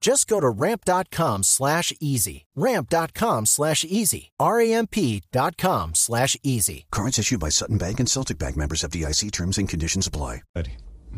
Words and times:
Just 0.00 0.28
go 0.28 0.40
to 0.40 0.48
ramp.com 0.48 1.42
slash 1.42 1.92
easy. 2.00 2.46
Ramp.com 2.54 3.46
slash 3.46 3.84
easy. 3.84 4.30
R-A-M-P.com 4.38 5.94
slash 5.94 6.36
easy. 6.42 6.86
Cards 6.90 7.18
issued 7.18 7.40
by 7.40 7.50
Sutton 7.50 7.78
Bank 7.78 7.98
and 7.98 8.08
Celtic 8.08 8.38
Bank 8.38 8.56
members 8.56 8.84
of 8.84 8.90
DIC 8.92 9.32
terms 9.32 9.58
and 9.58 9.68
conditions 9.68 10.06
apply. 10.06 10.42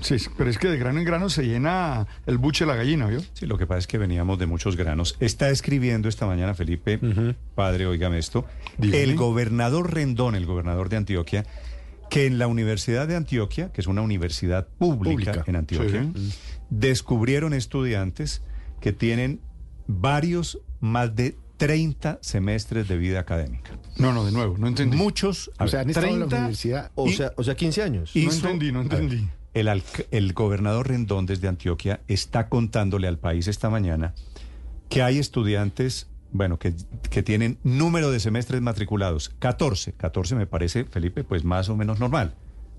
Sí, 0.01 0.17
pero 0.39 0.49
es 0.49 0.57
que 0.57 0.69
de 0.69 0.79
grano 0.79 0.99
en 1.01 1.05
grano 1.05 1.29
se 1.29 1.43
llena 1.43 2.07
el 2.25 2.39
buche 2.39 2.65
de 2.65 2.71
la 2.71 2.77
gallina, 2.77 3.07
¿vio? 3.07 3.21
Sí, 3.35 3.45
lo 3.45 3.59
que 3.59 3.67
pasa 3.67 3.81
es 3.81 3.87
que 3.87 3.99
veníamos 3.99 4.39
de 4.39 4.47
muchos 4.47 4.77
granos. 4.77 5.17
Está 5.21 5.51
escribiendo 5.51 6.09
esta 6.09 6.27
mañana 6.27 6.55
Felipe, 6.55 6.99
padre, 7.55 7.87
óigame 7.87 8.19
esto, 8.19 8.47
Dígame. 8.79 9.03
el 9.03 9.17
gobernador 9.17 9.93
Rendón, 9.93 10.37
el 10.37 10.47
gobernador 10.47 10.89
de 10.89 10.97
Antioquia, 10.97 11.45
que 12.09 12.27
en 12.27 12.39
la 12.39 12.47
Universidad 12.47 13.09
de 13.09 13.17
Antioquia, 13.17 13.73
que 13.73 13.81
es 13.81 13.89
una 13.89 14.01
universidad 14.01 14.69
pública, 14.69 15.33
Pública, 15.33 15.45
en 15.47 15.57
Antioquia, 15.57 16.09
descubrieron 16.71 17.53
estudiantes 17.53 18.43
que 18.81 18.93
tienen 18.93 19.41
varios, 19.87 20.59
más 20.81 21.15
de 21.15 21.37
30 21.57 22.19
semestres 22.23 22.89
de 22.89 22.97
vida 22.97 23.21
académica. 23.21 23.73
No, 23.99 24.13
no, 24.13 24.25
de 24.25 24.33
nuevo, 24.33 24.57
no 24.59 24.67
entendí. 24.67 24.97
Muchos, 24.97 25.51
a 25.59 25.65
O 25.65 25.69
sea, 25.69 25.79
ver, 25.81 25.85
han 25.85 25.91
estado 25.91 26.07
en 26.07 26.13
la 26.13 26.19
30 26.27 26.37
universidad. 26.39 26.91
O 26.95 27.07
Y- 27.07 27.13
sea, 27.13 27.33
o 27.37 27.45
sea, 27.45 27.55
15 27.55 27.83
años. 27.83 28.13
No 28.15 28.33
entendí, 28.33 28.73
no 28.73 28.83
ver, 28.85 28.93
entendí. 29.03 29.29
El, 29.53 29.83
el 30.11 30.33
gobernador 30.33 30.89
Rendón 30.89 31.27
desde 31.27 31.49
Antioquia 31.49 32.01
está 32.09 32.49
contándole 32.49 33.09
al 33.09 33.19
país 33.19 33.47
esta 33.49 33.69
mañana 33.69 34.15
que 34.89 35.03
hay 35.03 35.19
estudiantes, 35.19 36.09
bueno, 36.33 36.59
que, 36.59 36.73
que 37.11 37.23
tienen 37.23 37.59
número 37.65 38.11
de 38.11 38.21
semestres 38.21 38.61
matriculados, 38.63 39.29
14. 39.41 39.93
14 39.93 40.37
me 40.37 40.47
parece, 40.47 40.85
Felipe, 40.85 41.25
pues 41.25 41.45
más 41.45 41.69
o 41.69 41.77
menos 41.77 42.01
normal. 42.01 42.35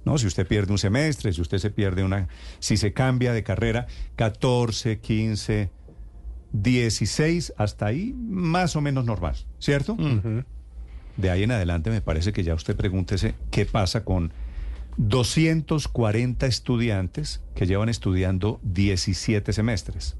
¿No? 0.05 0.17
Si 0.17 0.25
usted 0.25 0.47
pierde 0.47 0.71
un 0.71 0.79
semestre, 0.79 1.31
si 1.31 1.41
usted 1.41 1.59
se 1.59 1.69
pierde 1.69 2.03
una, 2.03 2.27
si 2.57 2.75
se 2.77 2.91
cambia 2.91 3.33
de 3.33 3.43
carrera, 3.43 3.85
14, 4.15 4.99
15, 4.99 5.69
16, 6.53 7.53
hasta 7.57 7.85
ahí 7.85 8.13
más 8.17 8.75
o 8.75 8.81
menos 8.81 9.05
normal, 9.05 9.35
¿cierto? 9.59 9.97
De 11.17 11.29
ahí 11.29 11.43
en 11.43 11.51
adelante 11.51 11.89
me 11.89 12.01
parece 12.01 12.33
que 12.33 12.43
ya 12.43 12.53
usted 12.53 12.75
pregúntese 12.75 13.35
qué 13.51 13.65
pasa 13.65 14.03
con 14.03 14.33
240 14.97 16.45
estudiantes 16.45 17.41
que 17.55 17.65
llevan 17.65 17.89
estudiando 17.89 18.59
17 18.63 19.53
semestres. 19.53 20.17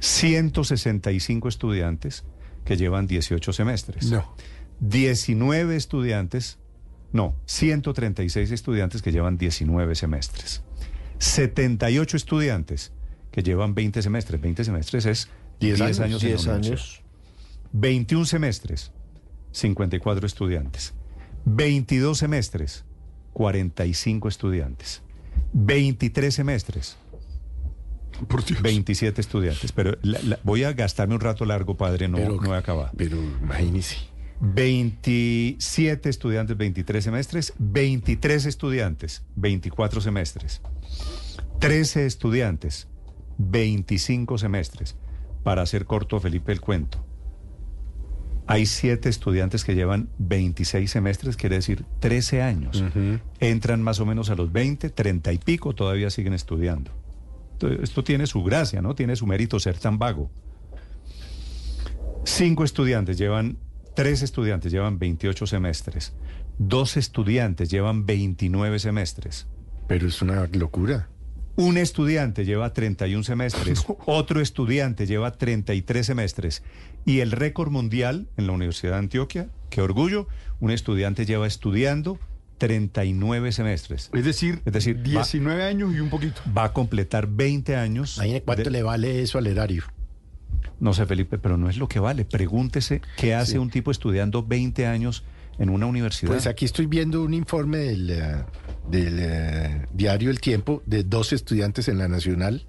165 0.00 1.48
estudiantes 1.48 2.24
que 2.64 2.76
llevan 2.76 3.06
18 3.06 3.52
semestres. 3.52 4.10
No. 4.10 4.34
19 4.80 5.76
estudiantes, 5.76 6.58
no, 7.12 7.36
136 7.44 8.50
estudiantes 8.50 9.02
que 9.02 9.12
llevan 9.12 9.36
19 9.36 9.94
semestres. 9.94 10.62
78 11.18 12.16
estudiantes 12.16 12.92
que 13.30 13.42
llevan 13.42 13.74
20 13.74 14.02
semestres. 14.02 14.40
20 14.40 14.64
semestres 14.64 15.06
es 15.06 15.28
10, 15.60 15.78
10 15.78 15.80
años, 15.80 15.98
en 15.98 16.00
la 16.00 16.08
10 16.08 16.22
universidad. 16.46 16.54
años. 16.56 17.02
21 17.72 18.24
semestres, 18.26 18.92
54 19.52 20.26
estudiantes. 20.26 20.94
22 21.44 22.18
semestres, 22.18 22.84
45 23.32 24.28
estudiantes. 24.28 25.02
23 25.52 26.34
semestres, 26.34 26.96
Por 28.28 28.44
Dios. 28.44 28.60
27 28.60 29.20
estudiantes. 29.20 29.72
Pero 29.72 29.96
la- 30.02 30.20
la- 30.22 30.38
voy 30.42 30.64
a 30.64 30.72
gastarme 30.72 31.14
un 31.14 31.20
rato 31.20 31.44
largo, 31.46 31.76
padre, 31.76 32.08
no, 32.08 32.18
Pero- 32.18 32.36
no 32.36 32.48
voy 32.48 32.56
a 32.56 32.58
acabar. 32.58 32.90
Pero 32.96 33.16
imagínese. 33.42 33.96
27 34.40 36.08
estudiantes, 36.08 36.56
23 36.56 37.04
semestres. 37.04 37.52
23 37.58 38.46
estudiantes, 38.46 39.22
24 39.36 40.00
semestres. 40.00 40.60
13 41.60 42.06
estudiantes, 42.06 42.88
25 43.40 44.38
semestres. 44.38 44.96
Para 45.42 45.62
hacer 45.62 45.86
corto, 45.86 46.20
Felipe, 46.20 46.52
el 46.52 46.60
cuento. 46.60 47.04
Hay 48.46 48.66
7 48.66 49.08
estudiantes 49.08 49.64
que 49.64 49.74
llevan 49.74 50.08
26 50.18 50.90
semestres, 50.90 51.36
quiere 51.36 51.56
decir 51.56 51.84
13 52.00 52.42
años. 52.42 52.84
Entran 53.38 53.82
más 53.82 54.00
o 54.00 54.06
menos 54.06 54.28
a 54.28 54.34
los 54.34 54.52
20, 54.52 54.90
30 54.90 55.32
y 55.32 55.38
pico, 55.38 55.74
todavía 55.74 56.10
siguen 56.10 56.34
estudiando. 56.34 56.90
Esto 57.82 58.02
tiene 58.02 58.26
su 58.26 58.42
gracia, 58.42 58.82
¿no? 58.82 58.94
Tiene 58.94 59.16
su 59.16 59.26
mérito 59.26 59.60
ser 59.60 59.78
tan 59.78 59.98
vago. 59.98 60.30
Cinco 62.24 62.64
estudiantes 62.64 63.18
llevan, 63.18 63.56
tres 63.94 64.22
estudiantes 64.22 64.72
llevan 64.72 64.98
28 64.98 65.46
semestres. 65.46 66.12
Dos 66.58 66.96
estudiantes 66.96 67.70
llevan 67.70 68.04
29 68.04 68.78
semestres. 68.78 69.46
Pero 69.86 70.08
es 70.08 70.20
una 70.22 70.46
locura. 70.52 71.08
Un 71.56 71.76
estudiante 71.76 72.44
lleva 72.44 72.72
31 72.72 73.22
semestres, 73.24 73.84
otro 74.06 74.40
estudiante 74.40 75.06
lleva 75.06 75.32
33 75.32 76.06
semestres. 76.06 76.62
Y 77.04 77.20
el 77.20 77.32
récord 77.32 77.70
mundial 77.70 78.28
en 78.36 78.46
la 78.46 78.52
Universidad 78.52 78.92
de 78.92 78.98
Antioquia, 78.98 79.48
qué 79.68 79.82
orgullo, 79.82 80.26
un 80.60 80.70
estudiante 80.70 81.26
lleva 81.26 81.46
estudiando 81.46 82.18
39 82.58 83.52
semestres. 83.52 84.10
Es 84.12 84.24
decir, 84.24 84.60
Es 84.64 84.72
decir, 84.72 84.98
va- 84.98 85.02
19 85.02 85.64
años 85.64 85.94
y 85.94 86.00
un 86.00 86.10
poquito. 86.10 86.40
Va 86.56 86.64
a 86.64 86.72
completar 86.72 87.26
20 87.26 87.76
años. 87.76 88.16
Imagínese 88.16 88.44
cuánto 88.44 88.64
de- 88.64 88.70
le 88.70 88.82
vale 88.82 89.22
eso 89.22 89.38
al 89.38 89.46
erario. 89.46 89.84
No 90.78 90.92
sé, 90.94 91.04
Felipe, 91.06 91.38
pero 91.38 91.56
no 91.56 91.68
es 91.70 91.76
lo 91.78 91.88
que 91.88 92.00
vale. 92.00 92.24
Pregúntese 92.24 93.00
qué 93.16 93.34
hace 93.34 93.52
Sí. 93.52 93.58
un 93.58 93.70
tipo 93.70 93.90
estudiando 93.90 94.42
20 94.42 94.86
años 94.86 95.24
en 95.58 95.68
una 95.70 95.86
universidad. 95.86 96.32
Pues 96.32 96.46
aquí 96.46 96.64
estoy 96.64 96.86
viendo 96.86 97.22
un 97.22 97.34
informe 97.34 97.78
del, 97.78 98.10
eh, 98.10 98.34
del 98.88 99.18
eh, 99.20 99.86
diario 99.92 100.30
El 100.30 100.40
Tiempo 100.40 100.82
de 100.86 101.04
dos 101.04 101.32
estudiantes 101.32 101.88
en 101.88 101.98
la 101.98 102.08
Nacional 102.08 102.66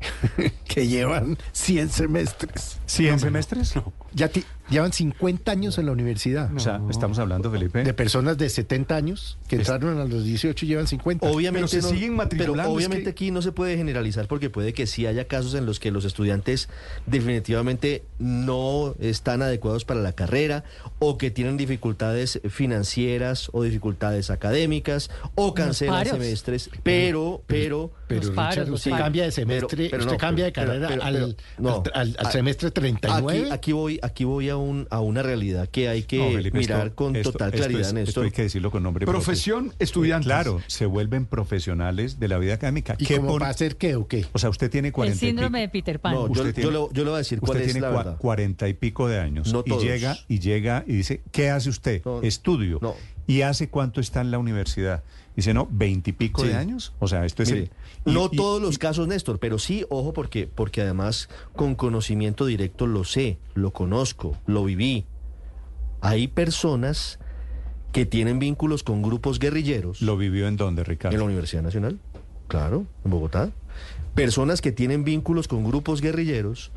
que 0.68 0.86
llevan 0.86 1.38
100 1.52 1.90
semestres. 1.90 2.80
¿100 2.86 3.18
semestres? 3.18 3.74
Ya 4.16 4.28
ti- 4.28 4.44
llevan 4.70 4.92
50 4.94 5.52
años 5.52 5.76
en 5.78 5.84
la 5.86 5.92
universidad. 5.92 6.50
O 6.54 6.58
sea, 6.58 6.80
estamos 6.90 7.18
hablando, 7.18 7.50
Felipe. 7.50 7.84
De 7.84 7.92
personas 7.92 8.38
de 8.38 8.48
70 8.48 8.96
años 8.96 9.36
que 9.46 9.56
Es- 9.56 9.68
entraron 9.68 10.00
a 10.00 10.06
los 10.06 10.24
18 10.24 10.64
y 10.64 10.68
llevan 10.68 10.86
50. 10.86 11.28
Obviamente, 11.30 11.68
Pero 11.70 11.82
se 11.82 11.86
no- 11.86 11.94
siguen 11.94 12.16
matriculando, 12.16 12.62
pero 12.62 12.70
es 12.70 12.76
obviamente 12.76 13.04
que- 13.04 13.10
aquí 13.10 13.30
no 13.30 13.42
se 13.42 13.52
puede 13.52 13.76
generalizar 13.76 14.26
porque 14.26 14.48
puede 14.48 14.72
que 14.72 14.86
sí 14.86 15.06
haya 15.06 15.26
casos 15.28 15.54
en 15.54 15.66
los 15.66 15.78
que 15.80 15.90
los 15.90 16.06
estudiantes 16.06 16.70
definitivamente 17.04 18.04
no 18.18 18.94
están 19.00 19.42
adecuados 19.42 19.84
para 19.84 20.00
la 20.00 20.12
carrera 20.12 20.64
o 20.98 21.18
que 21.18 21.30
tienen 21.30 21.56
dificultades 21.58 22.40
financieras 22.48 23.48
o 23.52 23.62
dificultades 23.62 24.30
académicas 24.30 25.10
o 25.34 25.54
cancelan 25.54 26.06
semestres, 26.06 26.70
pero, 26.82 27.42
pero... 27.46 27.90
Pero 28.08 28.22
Los 28.22 28.30
paros, 28.36 28.54
Richard, 28.54 28.68
los 28.70 28.78
usted 28.80 28.90
paros. 28.92 29.04
cambia 29.04 29.24
de 29.24 29.32
semestre, 29.32 29.76
Pero- 29.76 29.90
pero 29.90 30.02
usted 30.04 30.12
no, 30.12 30.18
cambia 30.18 30.44
de 30.44 30.52
pero- 30.52 30.66
carrera 30.68 30.88
pero- 30.88 31.02
al, 31.02 31.16
al- 31.16 31.36
al- 31.92 32.16
al 32.20 32.26
A- 32.26 32.30
semestre 32.30 32.70
39. 32.70 33.38
Aquí, 33.40 33.50
aquí 33.50 33.72
voy, 33.72 33.98
aquí 34.06 34.24
voy 34.24 34.48
a, 34.48 34.56
un, 34.56 34.86
a 34.90 35.00
una 35.00 35.22
realidad 35.22 35.68
que 35.68 35.88
hay 35.88 36.02
que 36.04 36.18
No, 36.18 36.30
Felipe, 36.32 36.58
esto- 36.60 36.72
mirar 36.74 36.94
con 36.94 37.14
esto- 37.16 37.32
total 37.32 37.48
esto 37.48 37.58
claridad, 37.58 37.80
es- 37.82 37.86
esto 37.88 37.94
Néstor. 37.98 38.24
hay 38.24 38.30
que 38.30 38.42
decirlo 38.42 38.70
con 38.70 38.82
nombre 38.82 39.04
propio. 39.06 39.20
Profesión, 39.20 39.68
Eh, 39.72 39.76
estudiantes. 39.80 40.26
Claro, 40.26 40.60
se 40.66 40.86
vuelven 40.86 41.26
profesionales 41.26 42.18
de 42.18 42.28
la 42.28 42.38
vida 42.38 42.54
académica. 42.54 42.96
¿Y 42.98 43.04
¿Qué 43.06 43.16
cómo 43.16 43.28
pon- 43.28 43.42
va 43.42 43.48
a 43.48 43.52
ser 43.54 43.76
qué 43.76 43.96
o 43.96 44.06
qué? 44.08 44.24
O 44.32 44.38
sea, 44.38 44.50
usted 44.50 44.70
tiene 44.70 44.92
40 44.92 45.12
El 45.12 45.16
y 45.24 45.28
síndrome 45.30 45.60
de 45.60 45.68
pico- 45.68 45.84
Peter 45.86 46.00
Pan. 46.00 46.14
No, 46.14 46.26
yo, 46.26 46.32
Usted 46.32 46.46
yo 46.46 46.52
tiene- 46.54 46.70
le, 46.70 46.78
yo 46.92 47.04
le 47.04 47.10
voy 47.10 47.14
a 47.14 47.18
decir 47.18 47.40
cuál 47.40 47.50
Usted 47.58 47.66
es 47.66 47.72
tiene 47.72 47.86
la 47.86 47.96
verdad. 47.96 48.16
40 48.18 48.68
y 48.68 48.74
pico 48.74 49.08
de 49.08 49.18
años 49.20 49.52
No 49.52 49.62
y 49.64 49.70
todos. 49.70 49.82
llega 49.82 50.16
y 50.28 50.38
llega 50.38 50.84
y 50.86 50.92
dice, 50.94 51.22
¿qué 51.32 51.50
hace 51.50 51.68
usted? 51.68 52.02
No, 52.04 52.22
Estudio. 52.22 52.78
no. 52.80 52.94
¿Y 53.26 53.42
hace 53.42 53.68
cuánto 53.68 54.00
está 54.00 54.20
en 54.20 54.30
la 54.30 54.38
universidad? 54.38 55.02
Dice, 55.34 55.52
no, 55.52 55.68
20 55.70 56.10
y 56.10 56.12
pico 56.12 56.42
Sí. 56.42 56.48
de 56.48 56.54
años. 56.54 56.92
O 57.00 57.08
sea, 57.08 57.24
esto 57.26 57.42
es... 57.42 57.50
Mire, 57.52 57.70
el- 58.04 58.14
no 58.14 58.28
y- 58.30 58.36
todos 58.36 58.62
los 58.62 58.78
casos, 58.78 59.08
Néstor, 59.08 59.38
pero 59.38 59.58
sí, 59.58 59.84
ojo, 59.90 60.12
porque, 60.12 60.46
porque 60.46 60.80
además 60.82 61.28
con 61.54 61.74
conocimiento 61.74 62.46
directo 62.46 62.86
lo 62.86 63.04
sé, 63.04 63.38
lo 63.54 63.72
conozco, 63.72 64.36
lo 64.46 64.64
viví. 64.64 65.04
Hay 66.00 66.28
personas 66.28 67.18
que 67.92 68.06
tienen 68.06 68.38
vínculos 68.38 68.82
con 68.82 69.00
grupos 69.02 69.38
guerrilleros 69.38 70.02
¿Lo 70.02 70.16
vivió 70.16 70.46
en 70.48 70.56
dónde, 70.56 70.82
en 70.82 70.86
la 70.86 70.90
Ricardo? 70.90 71.24
Universidad 71.24 71.62
Nacional, 71.62 71.98
claro, 72.46 72.86
en 73.04 73.10
Bogotá. 73.10 73.50
Personas 74.14 74.60
que 74.60 74.70
tienen 74.72 75.02
vínculos 75.04 75.48
con 75.48 75.64
grupos 75.64 76.00
guerrilleros 76.00 76.70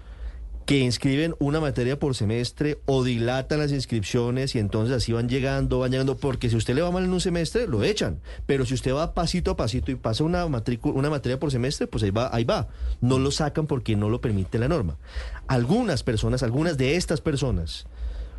que 0.70 0.78
inscriben 0.78 1.34
una 1.40 1.60
materia 1.60 1.98
por 1.98 2.14
semestre 2.14 2.78
o 2.86 3.04
dilatan 3.04 3.58
las 3.58 3.72
inscripciones 3.72 4.54
y 4.54 4.60
entonces 4.60 4.96
así 4.96 5.12
van 5.12 5.28
llegando, 5.28 5.80
van 5.80 5.90
llegando, 5.90 6.16
porque 6.16 6.48
si 6.48 6.58
usted 6.58 6.76
le 6.76 6.84
va 6.84 6.92
mal 6.92 7.06
en 7.06 7.12
un 7.12 7.20
semestre, 7.20 7.66
lo 7.66 7.84
echan. 7.84 8.20
Pero 8.46 8.68
si 8.68 8.76
usted 8.76 8.94
va 8.94 9.16
pasito 9.16 9.50
a 9.50 9.58
pasito 9.58 9.90
y 9.90 9.96
pasa 9.96 10.24
una, 10.24 10.48
matrícula, 10.48 10.94
una 10.94 11.10
materia 11.10 11.40
por 11.40 11.50
semestre, 11.50 11.88
pues 11.88 12.04
ahí 12.04 12.12
va, 12.12 12.30
ahí 12.32 12.44
va. 12.44 12.68
No 13.02 13.18
lo 13.18 13.32
sacan 13.32 13.66
porque 13.66 13.96
no 13.96 14.10
lo 14.10 14.22
permite 14.22 14.60
la 14.60 14.68
norma. 14.68 15.00
Algunas 15.48 16.04
personas, 16.04 16.44
algunas 16.44 16.78
de 16.78 16.98
estas 16.98 17.20
personas, 17.20 17.88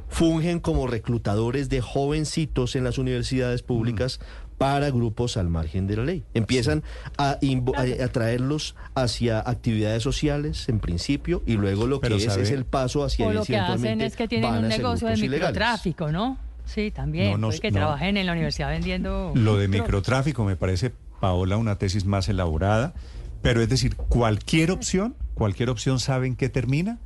fungen 0.09 0.61
como 0.61 0.87
reclutadores 0.87 1.69
de 1.69 1.81
jovencitos 1.81 2.77
en 2.77 2.85
las 2.85 2.99
universidades 2.99 3.63
públicas 3.63 4.21
para 4.61 4.91
grupos 4.91 5.39
al 5.39 5.49
margen 5.49 5.87
de 5.87 5.97
la 5.97 6.05
ley. 6.05 6.23
Empiezan 6.35 6.83
a, 7.17 7.31
a- 7.31 8.05
a 8.05 8.09
traerlos 8.09 8.77
hacia 8.95 9.41
actividades 9.41 10.03
sociales 10.03 10.69
en 10.69 10.81
principio 10.81 11.43
y 11.47 11.55
luego 11.55 11.87
lo 11.87 11.99
que 12.03 12.15
es 12.15 12.25
sabe- 12.25 12.43
es 12.43 12.51
el 12.51 12.67
paso 12.67 13.03
hacia 13.03 13.27
O 13.27 13.33
lo 13.33 13.43
que 13.43 13.57
hacen 13.57 13.71
eventualmente 13.71 14.05
es 14.05 14.17
que 14.17 14.29
tienen 14.29 14.51
van 14.51 14.59
un 14.59 14.65
a 14.67 14.69
ser 14.71 14.79
negocio 14.81 15.09
de 15.09 15.15
ilegales. 15.15 15.41
microtráfico, 15.55 16.13
¿no? 16.13 16.37
Sí, 16.67 16.91
también. 16.91 17.31
No, 17.41 17.51
no, 17.51 17.59
que 17.59 17.71
no. 17.71 17.77
trabajen 17.79 18.19
en 18.19 18.27
la 18.27 18.33
universidad 18.33 18.69
vendiendo. 18.69 19.33
Lo 19.35 19.57
de 19.57 19.67
microtráfico 19.67 20.45
me 20.45 20.57
parece, 20.57 20.93
Paola, 21.21 21.57
una 21.57 21.77
tesis 21.79 22.05
más 22.05 22.29
elaborada, 22.29 22.93
pero 23.41 23.63
es 23.63 23.69
decir, 23.71 23.97
cualquier 23.97 24.73
opción, 24.73 25.15
cualquier 25.33 25.71
opción 25.71 26.01
saben 26.01 26.37
que 26.37 26.51
termina, 26.51 26.99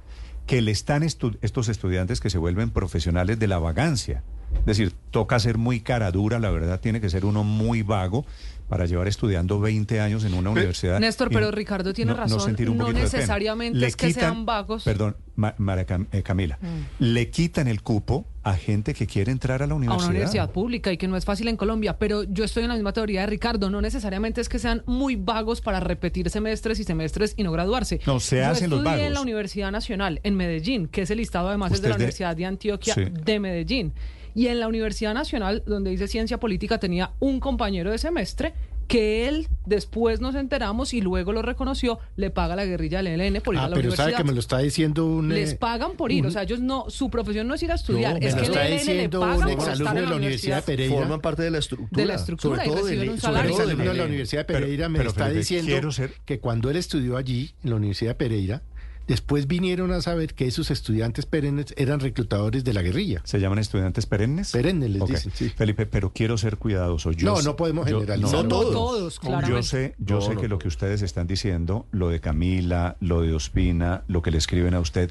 que 0.46 0.60
le 0.60 0.72
están 0.72 1.04
estu- 1.04 1.38
estos 1.40 1.68
estudiantes 1.68 2.20
que 2.20 2.30
se 2.30 2.38
vuelven 2.38 2.70
profesionales 2.70 3.38
de 3.38 3.46
la 3.46 3.58
vagancia. 3.60 4.24
Es 4.60 4.66
decir, 4.78 4.92
toca 5.10 5.38
ser 5.38 5.58
muy 5.58 5.80
cara 5.80 6.10
dura, 6.10 6.38
la 6.38 6.50
verdad, 6.50 6.80
tiene 6.80 7.00
que 7.00 7.10
ser 7.10 7.24
uno 7.26 7.44
muy 7.44 7.82
vago 7.82 8.24
para 8.68 8.86
llevar 8.86 9.06
estudiando 9.08 9.60
20 9.60 10.00
años 10.00 10.24
en 10.24 10.32
una 10.32 10.48
universidad. 10.48 10.98
Néstor, 10.98 11.28
pero 11.30 11.50
Ricardo 11.50 11.92
tiene 11.92 12.14
razón, 12.14 12.40
sentir 12.40 12.70
un 12.70 12.78
no 12.78 12.84
poquito 12.86 13.00
de 13.04 13.06
pena. 13.10 13.18
necesariamente 13.18 13.78
Le 13.78 13.86
es 13.88 13.94
que 13.94 14.10
sean 14.14 14.46
vagos. 14.46 14.84
Perdón, 14.84 15.16
Ma- 15.36 15.54
Mara 15.58 15.84
Cam- 15.86 16.06
eh, 16.12 16.22
Camila, 16.22 16.58
le 16.98 17.28
quitan 17.28 17.68
el 17.68 17.82
cupo 17.82 18.24
a 18.42 18.54
gente 18.54 18.94
que 18.94 19.06
quiere 19.06 19.30
entrar 19.32 19.62
a 19.62 19.66
la 19.66 19.74
a 19.74 19.76
universidad. 19.76 20.02
una 20.08 20.10
universidad 20.10 20.50
pública 20.50 20.90
y 20.92 20.96
que 20.96 21.08
no 21.08 21.18
es 21.18 21.26
fácil 21.26 21.48
en 21.48 21.58
Colombia, 21.58 21.98
pero 21.98 22.22
yo 22.24 22.42
estoy 22.42 22.62
en 22.62 22.70
la 22.70 22.74
misma 22.74 22.94
teoría 22.94 23.20
de 23.20 23.26
Ricardo, 23.26 23.68
no 23.68 23.82
necesariamente 23.82 24.40
es 24.40 24.48
que 24.48 24.58
sean 24.58 24.82
muy 24.86 25.14
vagos 25.16 25.60
para 25.60 25.78
repetir 25.80 26.30
semestres 26.30 26.80
y 26.80 26.84
semestres 26.84 27.34
y 27.36 27.42
no 27.42 27.52
graduarse. 27.52 28.00
No, 28.06 28.18
se 28.18 28.36
yo 28.38 28.46
hacen 28.48 28.70
los 28.70 28.78
estudié 28.78 28.92
vagos. 28.96 29.06
en 29.08 29.12
la 29.14 29.20
Universidad 29.20 29.70
Nacional, 29.72 30.20
en 30.24 30.36
Medellín, 30.36 30.88
que 30.88 31.02
es 31.02 31.10
el 31.10 31.18
listado 31.18 31.48
además 31.48 31.70
es 31.72 31.82
de 31.82 31.88
la 31.90 31.96
de- 31.96 32.02
Universidad 32.04 32.34
de 32.34 32.46
Antioquia 32.46 32.94
Sí. 32.94 33.04
de 33.10 33.40
Medellín. 33.40 33.92
Y 34.34 34.48
en 34.48 34.58
la 34.60 34.69
Universidad 34.69 35.14
Nacional, 35.14 35.62
donde 35.66 35.90
dice 35.90 36.08
Ciencia 36.08 36.38
Política, 36.38 36.78
tenía 36.78 37.12
un 37.20 37.38
compañero 37.40 37.90
de 37.92 37.98
semestre 37.98 38.52
que 38.88 39.28
él 39.28 39.48
después 39.64 40.20
nos 40.20 40.34
enteramos 40.34 40.92
y 40.92 41.00
luego 41.00 41.32
lo 41.32 41.40
reconoció, 41.40 42.00
le 42.16 42.28
paga 42.31 42.54
la 42.54 42.66
guerrilla 42.66 43.02
del 43.02 43.19
ELN 43.19 43.40
por 43.40 43.54
ir 43.54 43.60
Ah, 43.60 43.64
a 43.64 43.69
la 43.69 43.76
pero 43.76 43.86
universidad. 43.88 44.04
sabe 44.10 44.16
que 44.19 44.25
me 44.25 44.32
lo 44.34 44.40
está 44.40 44.58
diciendo 44.58 45.06
un... 45.06 45.31
Les 45.31 45.52
eh, 45.52 45.56
pagan 45.56 45.92
por 45.92 46.12
ir, 46.12 46.20
un- 46.22 46.28
o 46.28 46.31
sea, 46.31 46.42
ellos 46.42 46.60
no, 46.60 46.90
su 46.90 47.08
profesión 47.08 47.48
no 47.48 47.54
es 47.54 47.62
ir 47.62 47.72
a 47.72 47.76
estudiar, 47.76 48.20
no, 48.20 48.26
es 48.26 48.34
lo 48.34 48.42
que 48.42 48.46
el 48.46 48.52
está 48.52 48.66
ELN 48.66 48.70
le 48.75 48.78
diciendo 48.81 49.20
pagan 49.20 49.36
un 49.36 49.56
por 49.56 49.69
estar 49.70 49.96
en 49.96 50.02
de 50.04 50.10
la 50.10 50.16
Universidad 50.16 50.56
de 50.56 50.62
Pereira. 50.62 50.94
Forman 50.96 51.20
parte 51.22 51.42
de 51.44 51.50
la 51.50 51.58
estructura. 51.58 52.02
De 52.02 52.06
la 52.06 52.14
estructura 52.16 52.56
sobre 52.56 52.66
y 52.66 52.70
todo 52.70 52.82
reciben 52.82 53.00
del- 53.00 53.08
un 53.10 53.20
sobre 53.20 53.32
salario. 53.54 53.56
de 53.90 53.94
la. 53.94 54.04
Universidad 54.04 54.40
de 54.42 54.44
Pero- 54.44 54.60
Pereira 54.60 54.88
me 54.90 54.98
pero, 54.98 55.10
está 55.10 55.22
Felipe, 55.25 55.38
diciendo 55.38 55.66
quiero 55.72 55.92
ser- 55.92 56.12
que 56.26 56.40
cuando 56.40 56.69
él 56.69 56.76
estudió 56.76 57.16
allí, 57.16 57.52
en 57.64 57.70
la 57.70 57.76
Universidad 57.76 58.10
de 58.10 58.14
Pereira, 58.16 58.62
después 59.08 59.46
vinieron 59.46 59.92
a 59.92 60.00
saber 60.00 60.34
que 60.34 60.46
esos 60.46 60.70
estudiantes 60.70 61.26
perennes 61.26 61.74
eran 61.76 62.00
reclutadores 62.00 62.64
de 62.64 62.72
la 62.72 62.82
guerrilla. 62.82 63.20
¿Se 63.24 63.38
llaman 63.40 63.58
estudiantes 63.58 64.06
perennes? 64.06 64.52
Perennes 64.52 64.90
les 64.90 65.04
dicen, 65.06 65.32
sí. 65.34 65.48
Felipe, 65.50 65.86
pero 65.86 66.12
quiero 66.12 66.38
ser 66.38 66.56
cuidadoso. 66.56 67.12
Yo 67.12 67.26
No, 67.26 67.36
sé- 67.36 67.44
no 67.44 67.56
podemos 67.56 67.88
yo- 67.88 68.00
generalizar. 68.00 68.32
No 68.32 68.42
No 68.42 68.48
todos. 68.48 68.72
todos. 69.20 69.20
Yo 69.48 69.62
sé, 69.62 69.94
yo 69.98 70.16
No, 70.16 70.20
sé 70.22 70.34
no, 70.34 70.40
que 70.40 70.48
lo 70.48 70.58
que 70.58 70.68
ustedes 70.68 71.02
están 71.02 71.26
diciendo, 71.26 71.86
lo 71.92 72.08
de 72.08 72.20
Camila, 72.20 72.96
lo 73.00 73.20
de 73.22 73.32
Ospina, 73.34 74.02
lo 74.08 74.22
que 74.22 74.30
le 74.30 74.38
escriben 74.38 74.74
a 74.74 74.80
usted, 74.80 75.10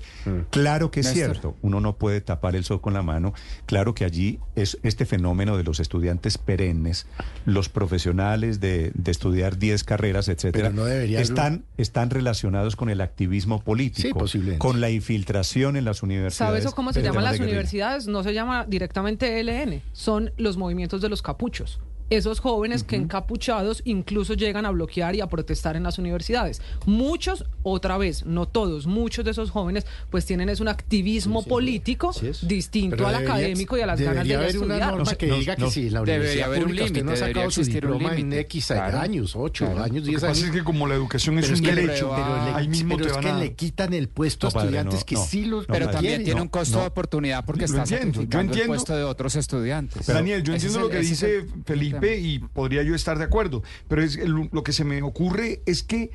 claro 0.49 0.91
que 0.91 1.01
es 1.01 1.07
Néstor. 1.07 1.23
cierto. 1.31 1.55
Uno 1.61 1.79
no 1.79 1.97
puede 1.97 2.21
tapar 2.21 2.55
el 2.55 2.63
sol 2.63 2.81
con 2.81 2.93
la 2.93 3.01
mano. 3.01 3.33
Claro 3.65 3.93
que 3.93 4.05
allí 4.05 4.39
es 4.55 4.77
este 4.83 5.05
fenómeno 5.05 5.57
de 5.57 5.63
los 5.63 5.79
estudiantes 5.79 6.37
perennes, 6.37 7.05
los 7.45 7.69
profesionales 7.69 8.59
de, 8.59 8.91
de 8.95 9.11
estudiar 9.11 9.57
10 9.57 9.83
carreras, 9.83 10.27
etcétera, 10.27 10.69
Pero 10.69 10.75
no 10.81 10.85
debería- 10.85 11.21
están, 11.21 11.65
están 11.77 12.09
relacionados 12.09 12.75
con 12.75 12.89
el 12.89 13.01
activismo 13.01 13.61
político, 13.63 13.82
Sí, 13.94 14.13
posiblemente. 14.13 14.59
con 14.59 14.81
la 14.81 14.89
infiltración 14.89 15.75
en 15.75 15.85
las 15.85 16.03
universidades. 16.03 16.35
¿Sabes 16.62 16.65
o 16.65 16.75
cómo 16.75 16.94
se 16.94 17.01
llaman 17.01 17.24
las 17.24 17.39
universidades? 17.39 18.07
No 18.07 18.24
se 18.24 18.33
llama 18.33 18.65
directamente 18.68 19.39
ELN, 19.39 19.81
son 19.94 20.31
los 20.38 20.57
movimientos 20.57 21.01
de 21.01 21.09
los 21.09 21.21
capuchos. 21.21 21.80
Esos 22.13 22.39
jóvenes 22.39 22.83
que 22.83 22.95
encapuchados 22.95 23.81
incluso 23.86 24.33
llegan 24.36 24.65
a 24.65 24.71
bloquear 24.71 25.15
y 25.15 25.21
a 25.21 25.27
protestar 25.27 25.75
en 25.75 25.83
las 25.83 25.98
universidades. 25.98 26.62
Muchos, 26.86 27.45
otra 27.63 27.98
vez, 27.98 28.25
no 28.25 28.48
todos, 28.48 28.86
muchos 28.88 29.25
de 29.25 29.31
esos 29.31 29.50
jóvenes 29.50 29.86
pues 30.12 30.25
tienen 30.25 30.50
es 30.50 30.60
un 30.60 30.68
activismo 30.68 31.44
político 31.44 32.10
Así 32.12 32.27
es. 32.27 32.48
distinto 32.48 32.95
Pero 32.98 33.07
al 33.07 33.13
debería- 33.15 33.33
académico 33.33 33.77
y 33.77 33.81
a 33.81 33.86
las 33.88 34.00
ganas 34.00 34.27
de 34.27 34.36
haber 34.36 34.57
una 34.60 34.77
norma 34.80 35.12
No 35.12 35.18
que 35.18 35.27
no- 35.27 35.36
diga 35.38 35.56
que 35.56 35.62
no- 35.63 35.69
si 35.71 35.88
en 35.88 35.94
la 35.94 36.00
Debería 36.01 36.15
universidad 36.18 36.48
haber 36.48 36.60
un 36.60 36.65
pública 36.65 36.86
usted 36.86 37.04
no 37.04 37.12
ha 37.12 37.15
sacado 37.15 37.51
su 37.51 37.63
diploma 37.63 38.15
en. 38.15 38.33
X 38.33 38.65
Claro. 38.68 39.00
años, 39.00 39.36
8 39.36 39.65
Claro. 39.65 39.83
años, 39.83 39.95
Lo 39.98 40.04
que 40.04 40.10
10 40.10 40.21
pasa 40.21 40.33
años. 40.33 40.44
es 40.44 40.51
que 40.51 40.63
como 40.63 40.88
la 40.88 40.95
educación 40.95 41.38
es 41.39 41.45
Pero 41.45 41.57
un 41.57 41.63
es 41.63 41.69
que 41.69 41.75
le- 41.75 41.88
derecho, 41.88 42.13
ahí 42.13 42.68
mismo 42.68 42.95
pero 42.98 43.06
te 43.10 43.12
es 43.12 43.18
que 43.18 43.30
a... 43.30 43.38
le 43.38 43.54
quitan 43.54 43.94
el 43.94 44.07
puesto 44.10 44.48
a 44.48 44.50
estudiantes 44.50 45.04
que 45.04 45.15
sí 45.18 45.45
los 45.45 45.65
Pero 45.65 45.89
también 45.89 46.24
tiene 46.24 46.42
un 46.42 46.48
costo 46.48 46.80
de 46.81 46.88
oportunidad 46.88 47.44
porque 47.45 47.62
Lo 47.62 47.65
está 47.65 47.86
sacrificando 47.86 48.54
el 48.56 48.65
puesto 48.68 48.95
de 48.95 49.04
otros 49.04 49.36
estudiantes. 49.36 50.06
Daniel, 50.07 50.44
yo 50.44 50.54
entiendo 50.54 50.80
lo 50.80 50.89
que 50.89 51.00
dice 51.00 51.38
el- 51.38 51.42
el 51.44 51.63
Felipe 51.65 52.02
y 52.19 52.39
podría 52.39 52.83
yo 52.83 52.95
estar 52.95 53.17
de 53.17 53.23
acuerdo, 53.25 53.63
pero 53.88 54.01
es 54.03 54.17
lo 54.17 54.63
que 54.63 54.71
se 54.73 54.83
me 54.83 55.01
ocurre 55.01 55.61
es 55.65 55.83
que 55.83 56.11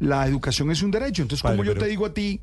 la 0.00 0.26
educación 0.26 0.70
es 0.70 0.82
un 0.82 0.90
derecho, 0.90 1.22
entonces 1.22 1.42
como 1.42 1.64
yo 1.64 1.72
pero- 1.72 1.84
te 1.84 1.88
digo 1.90 2.06
a 2.06 2.12
ti, 2.14 2.40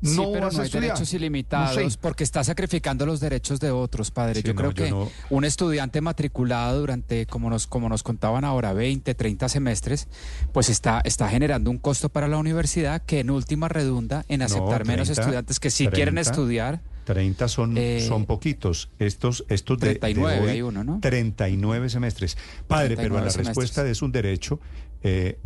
Sí, 0.00 0.14
no 0.16 0.30
pero 0.30 0.44
vas 0.44 0.54
no 0.54 0.62
hay 0.62 0.68
derechos 0.70 1.12
No 1.12 1.16
ilimitados 1.18 1.92
sé. 1.94 1.98
porque 2.00 2.22
está 2.22 2.44
sacrificando 2.44 3.04
los 3.04 3.18
derechos 3.18 3.58
de 3.58 3.72
otros, 3.72 4.12
padre. 4.12 4.36
Sí, 4.36 4.42
yo 4.46 4.54
no, 4.54 4.58
creo 4.60 4.70
yo 4.70 4.84
que 4.84 4.90
no- 4.92 5.10
un 5.30 5.44
estudiante 5.44 6.00
matriculado 6.00 6.78
durante, 6.78 7.26
como 7.26 7.50
nos, 7.50 7.66
como 7.66 7.88
nos 7.88 8.04
contaban 8.04 8.44
ahora, 8.44 8.72
20, 8.72 9.12
30 9.16 9.48
semestres, 9.48 10.06
pues 10.52 10.68
está, 10.68 11.00
está 11.04 11.28
generando 11.28 11.68
un 11.72 11.78
costo 11.78 12.10
para 12.10 12.28
la 12.28 12.38
universidad 12.38 13.02
que 13.02 13.18
en 13.18 13.30
última 13.30 13.66
redunda 13.68 14.24
en 14.28 14.42
aceptar 14.42 14.86
menos 14.86 15.08
30, 15.08 15.20
estudiantes 15.22 15.58
que 15.58 15.70
sí 15.70 15.88
quieren 15.88 16.14
30. 16.14 16.30
estudiar. 16.30 16.80
30 17.08 17.48
son, 17.48 17.78
Eh, 17.78 18.04
son 18.06 18.26
poquitos. 18.26 18.90
Estos, 18.98 19.44
estos 19.48 19.78
de, 19.78 19.88
de 19.88 19.94
39 19.94 20.40
hoy, 20.42 20.50
hay 20.50 20.62
uno, 20.62 20.84
¿no? 20.84 20.98
39 21.00 21.88
semestres. 21.88 22.36
Padre, 22.66 22.96
pero 22.96 23.16
a 23.16 23.22
la 23.22 23.28
39 23.28 23.30
semestres. 23.30 23.46
respuesta 23.48 23.82
de 23.84 23.92
es 23.92 24.02
un 24.02 24.12
derecho, 24.12 24.60
eh, 25.02 25.38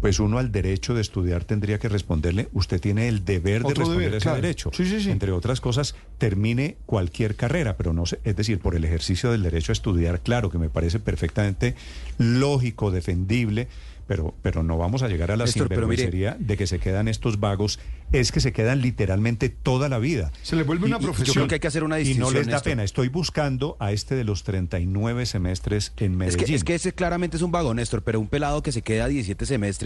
pues 0.00 0.20
uno 0.20 0.38
al 0.38 0.52
derecho 0.52 0.94
de 0.94 1.00
estudiar 1.00 1.44
tendría 1.44 1.78
que 1.78 1.88
responderle, 1.88 2.48
usted 2.52 2.80
tiene 2.80 3.08
el 3.08 3.24
deber 3.24 3.62
de 3.62 3.68
responder 3.74 3.98
deber, 3.98 4.14
ese 4.14 4.22
claro. 4.24 4.40
derecho. 4.42 4.70
Sí, 4.74 4.84
sí, 4.86 5.00
sí. 5.00 5.10
Entre 5.10 5.32
otras 5.32 5.60
cosas, 5.60 5.94
termine 6.18 6.76
cualquier 6.86 7.34
carrera, 7.34 7.76
pero 7.76 7.92
no 7.92 8.06
sé, 8.06 8.20
es 8.24 8.36
decir, 8.36 8.58
por 8.58 8.74
el 8.76 8.84
ejercicio 8.84 9.30
del 9.32 9.42
derecho 9.42 9.72
a 9.72 9.74
estudiar, 9.74 10.20
claro, 10.20 10.50
que 10.50 10.58
me 10.58 10.68
parece 10.68 10.98
perfectamente 11.00 11.74
lógico, 12.18 12.90
defendible. 12.90 13.68
Pero, 14.08 14.36
pero 14.40 14.62
no 14.62 14.78
vamos 14.78 15.02
a 15.02 15.08
llegar 15.08 15.32
a 15.32 15.36
la 15.36 15.48
sinvergüencería 15.48 16.36
de 16.38 16.56
que 16.56 16.68
se 16.68 16.78
quedan 16.78 17.08
estos 17.08 17.40
vagos, 17.40 17.80
es 18.12 18.30
que 18.30 18.38
se 18.38 18.52
quedan 18.52 18.80
literalmente 18.80 19.48
toda 19.48 19.88
la 19.88 19.98
vida. 19.98 20.30
Se 20.44 20.54
les 20.54 20.64
vuelve 20.64 20.86
una 20.86 20.98
Y- 20.98 21.00
y- 21.00 21.02
profesión. 21.02 21.26
Yo 21.26 21.32
creo 21.32 21.48
que 21.48 21.54
hay 21.56 21.60
que 21.60 21.66
hacer 21.66 21.82
una 21.82 21.96
y 21.98 22.04
distinción. 22.04 22.32
no 22.32 22.38
les 22.38 22.46
da 22.46 22.60
pena. 22.60 22.84
Estoy 22.84 23.08
buscando 23.08 23.76
a 23.80 23.90
este 23.90 24.14
de 24.14 24.22
los 24.22 24.44
39 24.44 25.26
semestres 25.26 25.92
en 25.96 26.12
Es 26.12 26.16
Medellín. 26.18 26.46
que, 26.46 26.54
es 26.54 26.62
que 26.62 26.74
ese 26.76 26.92
claramente 26.92 27.36
es 27.36 27.42
un 27.42 27.50
vago, 27.50 27.74
Néstor, 27.74 28.02
pero 28.04 28.20
un 28.20 28.28
pelado 28.28 28.62
que 28.62 28.70
se 28.70 28.82
queda 28.82 29.08
17 29.08 29.44
semestres 29.44 29.85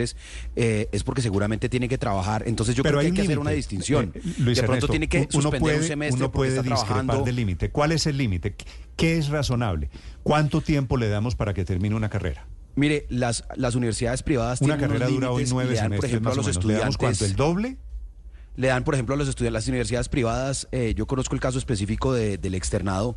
eh, 0.57 0.89
es 0.93 1.03
porque 1.05 1.23
seguramente 1.23 1.69
tiene 1.69 1.89
que 1.89 1.99
trabajar. 1.99 2.45
Entonces 2.47 2.75
yo 2.75 2.83
Pero 2.83 2.99
creo 2.99 3.01
que 3.01 3.07
hay 3.07 3.13
que 3.13 3.23
hacer 3.23 3.39
una 3.39 3.51
distinción. 3.51 4.13
Eh, 4.15 4.21
Luis 4.39 4.57
de 4.57 4.63
pronto 4.63 4.87
Ernesto, 4.87 4.89
tiene 4.89 5.09
que 5.09 5.19
uno 5.19 5.31
suspender 5.31 5.61
puede, 5.61 5.79
un 5.79 5.85
semestre 5.85 6.17
uno 6.17 6.33
puede 6.33 6.63
discrepar 6.63 6.85
trabajando. 6.85 7.25
del 7.25 7.37
límite. 7.37 7.71
¿Cuál 7.71 7.93
es 7.93 8.07
el 8.07 8.17
límite? 8.17 8.55
¿Qué 8.97 9.19
es 9.19 9.29
razonable? 9.29 9.91
¿Cuánto 10.23 10.61
tiempo 10.61 10.97
le 10.97 11.09
damos 11.09 11.35
para 11.35 11.55
que 11.55 11.65
termine 11.65 11.95
una 11.95 12.09
carrera? 12.09 12.47
Mire, 12.77 13.07
las, 13.09 13.45
las 13.57 13.75
universidades 13.75 14.23
privadas 14.23 14.61
Una 14.61 14.77
tienen 14.77 14.91
unos 14.91 15.01
carrera 15.01 15.15
dura 15.15 15.31
hoy 15.33 15.45
nueve 15.51 15.75
dan, 15.75 15.91
por 15.91 16.07
semestres 16.07 16.11
ejemplo, 16.11 16.31
a 16.31 16.33
o 16.33 16.37
los 16.37 16.47
menos. 16.47 16.65
¿Le 16.65 16.73
damos 16.75 16.95
estudiantes... 16.95 17.19
cuánto? 17.19 17.25
¿El 17.25 17.37
doble? 17.37 17.77
Le 18.61 18.67
dan, 18.69 18.85
por 18.85 18.93
ejemplo, 18.95 19.15
a 19.15 19.19
los 19.19 19.27
estudiantes, 19.27 19.55
las 19.55 19.69
universidades 19.69 20.11
privadas, 20.11 20.69
eh, 20.71 20.93
yo 20.95 21.07
conozco 21.07 21.35
el 21.35 21.41
caso 21.41 21.59
específico 21.59 22.13
de- 22.13 22.37
del 22.37 22.55
externado, 22.55 23.17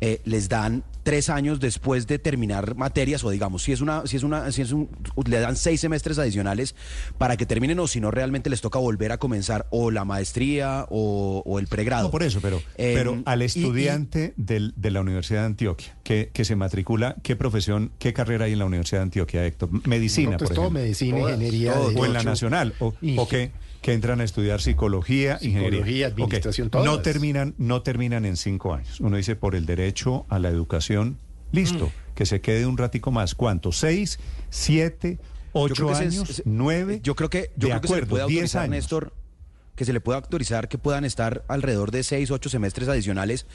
eh, 0.00 0.20
les 0.24 0.48
dan 0.48 0.82
tres 1.04 1.30
años 1.30 1.60
después 1.60 2.08
de 2.08 2.18
terminar 2.18 2.74
materias, 2.74 3.22
o 3.22 3.30
digamos, 3.30 3.62
si 3.62 3.70
es 3.70 3.80
una, 3.82 4.04
si 4.06 4.16
es 4.16 4.24
una, 4.24 4.50
si 4.50 4.62
es 4.62 4.72
un, 4.72 4.88
le 5.26 5.38
dan 5.38 5.54
seis 5.54 5.80
semestres 5.80 6.18
adicionales 6.18 6.74
para 7.18 7.36
que 7.36 7.46
terminen, 7.46 7.78
o 7.78 7.86
si 7.86 8.00
no, 8.00 8.10
realmente 8.10 8.50
les 8.50 8.60
toca 8.62 8.80
volver 8.80 9.12
a 9.12 9.18
comenzar 9.18 9.66
o 9.70 9.92
la 9.92 10.04
maestría 10.04 10.86
o, 10.90 11.42
o 11.46 11.58
el 11.60 11.68
pregrado. 11.68 12.04
No, 12.08 12.10
por 12.10 12.24
eso, 12.24 12.40
pero, 12.42 12.56
Eh, 12.76 12.92
pero 12.96 13.22
al 13.26 13.42
y- 13.42 13.44
y- 13.44 13.46
estudiante 13.46 14.34
del- 14.36 14.72
de 14.76 14.90
la 14.90 15.02
Universidad 15.02 15.40
de 15.42 15.46
Antioquia 15.46 15.96
que, 16.02 16.30
que 16.32 16.44
se 16.44 16.56
matricula, 16.56 17.14
¿qué 17.22 17.36
profesión, 17.36 17.92
qué 18.00 18.12
carrera 18.12 18.46
hay 18.46 18.54
en 18.54 18.58
la 18.58 18.64
Universidad 18.64 18.98
de 19.00 19.04
Antioquia, 19.04 19.46
Héctor? 19.46 19.68
Medicina, 19.86 20.32
No, 20.32 20.36
pues 20.38 20.48
por 20.48 20.54
todo 20.56 20.64
ejemplo. 20.64 20.82
medicina, 20.82 21.18
ingeniería. 21.20 21.74
todo. 21.74 21.92
o 21.96 22.04
en 22.06 22.12
la 22.12 22.22
nacional 22.24 22.74
o, 22.80 22.92
o 23.16 23.28
que, 23.28 23.52
que 23.90 23.94
entran 23.94 24.20
a 24.20 24.24
estudiar 24.24 24.60
psicología, 24.60 25.38
ingeniería 25.40 25.70
Psicología, 25.70 26.06
administración, 26.06 26.70
no 26.72 26.82
todas. 26.82 27.02
terminan 27.02 27.54
no 27.58 27.82
terminan 27.82 28.24
en 28.24 28.36
cinco 28.36 28.74
años 28.74 29.00
uno 29.00 29.16
dice 29.16 29.36
por 29.36 29.54
el 29.54 29.66
derecho 29.66 30.26
a 30.28 30.38
la 30.38 30.48
educación 30.48 31.18
Listo, 31.52 31.90
que 32.14 32.26
se 32.26 32.40
quede 32.40 32.66
un 32.66 32.78
ratico 32.78 33.10
más. 33.10 33.34
¿Cuánto? 33.34 33.72
¿Seis? 33.72 34.18
¿Siete? 34.50 35.18
¿Ocho 35.52 35.92
años? 35.92 36.42
¿Nueve? 36.44 37.00
Yo 37.02 37.16
creo 37.16 37.28
que, 37.28 37.50
yo 37.56 37.68
de 37.68 37.74
creo 37.74 37.80
que 37.80 37.88
se 37.88 37.94
le 37.94 38.02
acuerdo, 38.02 38.08
puede 38.08 38.26
diez 38.28 38.54
años. 38.54 38.70
Néstor, 38.70 39.12
que 39.80 39.86
se 39.86 39.94
le 39.94 40.02
pueda 40.02 40.18
autorizar 40.18 40.68
que 40.68 40.76
puedan 40.76 41.06
estar 41.06 41.42
alrededor 41.48 41.90
de 41.90 42.02
seis, 42.02 42.30
ocho 42.30 42.50
semestres 42.50 42.86
adicionales, 42.86 43.46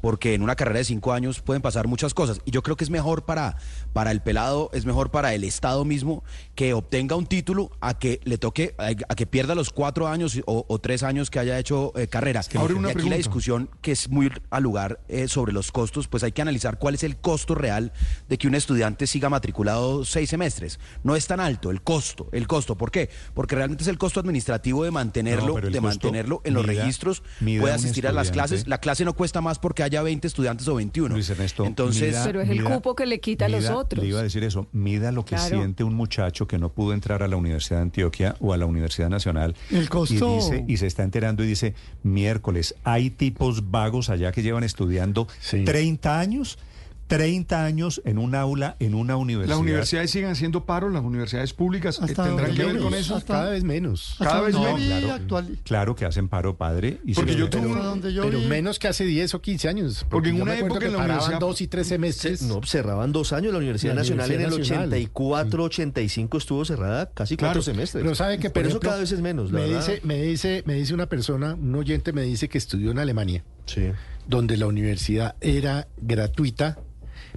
porque 0.00 0.32
en 0.32 0.40
una 0.40 0.56
carrera 0.56 0.78
de 0.78 0.86
cinco 0.86 1.12
años 1.12 1.42
pueden 1.42 1.60
pasar 1.60 1.88
muchas 1.88 2.14
cosas. 2.14 2.40
Y 2.46 2.52
yo 2.52 2.62
creo 2.62 2.74
que 2.74 2.84
es 2.84 2.90
mejor 2.90 3.26
para, 3.26 3.58
para 3.92 4.10
el 4.10 4.22
pelado, 4.22 4.70
es 4.72 4.86
mejor 4.86 5.10
para 5.10 5.34
el 5.34 5.44
Estado 5.44 5.84
mismo 5.84 6.24
que 6.54 6.72
obtenga 6.72 7.16
un 7.16 7.26
título 7.26 7.70
a 7.82 7.98
que 7.98 8.18
le 8.24 8.38
toque, 8.38 8.74
a, 8.78 8.86
a 8.86 9.14
que 9.14 9.26
pierda 9.26 9.54
los 9.54 9.68
cuatro 9.68 10.08
años 10.08 10.40
o, 10.46 10.64
o 10.66 10.78
tres 10.78 11.02
años 11.02 11.28
que 11.28 11.38
haya 11.38 11.58
hecho 11.58 11.92
eh, 11.96 12.06
carrera. 12.08 12.40
Ahora 12.54 12.76
una 12.76 12.88
y 12.88 12.90
aquí 12.92 12.94
pregunta. 12.94 13.10
la 13.10 13.16
discusión 13.18 13.68
que 13.82 13.92
es 13.92 14.08
muy 14.08 14.32
al 14.48 14.62
lugar 14.62 15.00
eh, 15.08 15.28
sobre 15.28 15.52
los 15.52 15.70
costos, 15.70 16.08
pues 16.08 16.22
hay 16.22 16.32
que 16.32 16.40
analizar 16.40 16.78
cuál 16.78 16.94
es 16.94 17.02
el 17.02 17.18
costo 17.18 17.54
real 17.54 17.92
de 18.30 18.38
que 18.38 18.48
un 18.48 18.54
estudiante 18.54 19.06
siga 19.06 19.28
matriculado 19.28 20.06
seis 20.06 20.30
semestres. 20.30 20.80
No 21.02 21.14
es 21.14 21.26
tan 21.26 21.40
alto 21.40 21.70
el 21.70 21.82
costo, 21.82 22.30
el 22.32 22.46
costo. 22.46 22.74
¿Por 22.74 22.90
qué? 22.90 23.10
Porque 23.34 23.54
realmente 23.54 23.82
es 23.84 23.88
el 23.88 23.98
costo 23.98 24.18
administrativo 24.20 24.82
de 24.84 24.90
mantenerlo, 24.90 25.60
No, 25.60 25.73
de 25.74 25.80
mantenerlo 25.82 26.40
en 26.44 26.54
los 26.54 26.66
mida- 26.66 26.80
registros, 26.82 27.22
mida 27.40 27.60
puede 27.60 27.74
asistir 27.74 28.06
a 28.06 28.12
las 28.12 28.30
clases. 28.30 28.66
La 28.66 28.78
clase 28.78 29.04
no 29.04 29.12
cuesta 29.14 29.40
más 29.40 29.58
porque 29.58 29.82
haya 29.82 30.02
20 30.02 30.26
estudiantes 30.26 30.66
o 30.68 30.74
21. 30.76 31.14
Luis 31.14 31.28
Ernesto, 31.30 31.64
Entonces, 31.66 32.08
mida- 32.08 32.24
Pero 32.24 32.40
es 32.40 32.48
el 32.48 32.58
mida- 32.60 32.74
cupo 32.74 32.94
que 32.94 33.06
le 33.06 33.20
quita 33.20 33.44
a 33.46 33.48
los 33.48 33.68
otros. 33.68 34.02
Le 34.02 34.08
iba 34.08 34.20
a 34.20 34.22
decir 34.22 34.42
eso, 34.44 34.66
mida 34.72 35.12
lo 35.12 35.24
que 35.24 35.34
Claro. 35.36 35.56
siente 35.58 35.84
un 35.84 35.94
muchacho 35.94 36.46
que 36.46 36.58
no 36.58 36.70
pudo 36.70 36.92
entrar 36.94 37.22
a 37.22 37.28
la 37.28 37.36
Universidad 37.36 37.76
de 37.78 37.82
Antioquia 37.82 38.36
o 38.40 38.52
a 38.52 38.56
la 38.56 38.66
Universidad 38.66 39.08
Nacional. 39.10 39.54
El 39.70 39.88
costo- 39.88 40.14
Y, 40.14 40.36
dice, 40.36 40.64
y 40.68 40.76
se 40.78 40.86
está 40.86 41.02
enterando 41.02 41.44
y 41.44 41.46
dice, 41.46 41.74
miércoles, 42.02 42.74
hay 42.84 43.10
tipos 43.10 43.70
vagos 43.70 44.10
allá 44.10 44.30
que 44.32 44.42
llevan 44.42 44.64
estudiando 44.64 45.26
Sí. 45.40 45.64
30 45.64 46.18
años, 46.20 46.58
30 47.06 47.64
años 47.64 48.00
en 48.04 48.18
un 48.18 48.34
aula, 48.34 48.76
en 48.80 48.94
una 48.94 49.16
universidad. 49.16 49.56
Las 49.56 49.62
universidades 49.62 50.10
siguen 50.10 50.30
haciendo 50.30 50.64
paro, 50.64 50.88
las 50.88 51.02
universidades 51.02 51.52
públicas 51.52 51.98
eh, 51.98 52.04
Hasta 52.04 52.24
tendrán 52.24 52.54
que 52.54 52.64
ver 52.64 52.78
con 52.78 52.94
eso. 52.94 53.16
hasta- 53.16 53.34
Cada 53.34 53.50
vez 53.50 53.62
menos. 53.62 54.16
Cada 54.18 54.40
vez 54.40 54.54
menos. 54.54 54.80
Claro. 54.80 55.12
actual- 55.12 55.58
Claro 55.64 55.94
que 55.94 56.04
hacen 56.06 56.28
paro, 56.28 56.56
padre. 56.56 57.00
Y 57.04 57.14
Porque 57.14 57.36
yo 57.36 57.50
tuve 57.50 57.66
un- 57.66 57.74
donde 57.82 58.12
yo 58.14 58.22
Pero 58.22 58.38
vi- 58.40 58.46
menos 58.46 58.78
que 58.78 58.88
hace 58.88 59.04
10 59.04 59.34
o 59.34 59.42
15 59.42 59.68
años. 59.68 60.06
Porque 60.08 60.30
en 60.30 60.40
una 60.40 60.58
época 60.58 60.86
en 60.86 60.92
la 60.92 60.98
universidad- 60.98 61.38
dos 61.40 61.60
y 61.60 61.66
tres 61.68 61.86
semestres. 61.88 62.42
No, 62.42 62.62
cerraban 62.64 63.12
dos 63.12 63.32
años. 63.32 63.52
La 63.52 63.58
Universidad 63.58 63.94
La 63.94 64.00
Nacional 64.00 64.30
en 64.30 64.40
el 64.40 64.46
Universidad 64.46 64.76
Nacional. 64.78 64.88
84, 64.98 65.64
85 65.64 66.38
estuvo 66.38 66.64
cerrada 66.64 67.10
casi 67.12 67.36
Claro, 67.36 67.50
cuatro 67.52 67.62
semestres. 67.62 68.02
Pero 68.02 68.14
sabe 68.14 68.38
que 68.38 68.48
por 68.48 68.54
Pero 68.54 68.68
eso 68.70 68.80
cada 68.80 68.98
vez 68.98 69.12
es 69.12 69.20
menos, 69.20 69.52
la 69.52 69.60
me 69.60 69.66
verdad. 69.68 69.86
dice, 69.86 70.00
me 70.04 70.22
dice, 70.22 70.62
me 70.66 70.74
dice 70.74 70.94
una 70.94 71.06
persona, 71.06 71.54
un 71.54 71.74
oyente 71.74 72.12
me 72.12 72.22
dice 72.22 72.48
que 72.48 72.58
estudió 72.58 72.90
en 72.90 72.98
Alemania, 72.98 73.44
Sí. 73.66 73.90
donde 74.26 74.56
la 74.56 74.66
universidad 74.66 75.36
era 75.40 75.86
gratuita, 75.98 76.78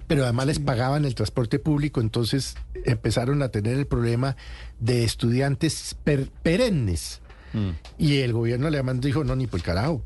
pero 0.08 0.24
además 0.24 0.48
les 0.48 0.60
pagaban 0.60 1.06
el 1.06 1.16
transporte 1.16 1.60
público, 1.60 2.00
entonces 2.02 2.56
empezaron 2.86 3.42
a 3.44 3.50
tener 3.50 3.78
el 3.78 3.86
problema 3.88 4.36
de 4.80 5.04
estudiantes 5.04 5.96
per- 6.04 6.30
perennes. 6.44 7.22
Mm. 7.54 7.70
Y 7.98 8.18
el 8.20 8.34
gobierno 8.34 8.68
alemán 8.68 9.00
dijo, 9.02 9.24
no, 9.24 9.36
ni 9.36 9.48
por 9.48 9.60
el 9.60 9.64
carajo. 9.66 10.02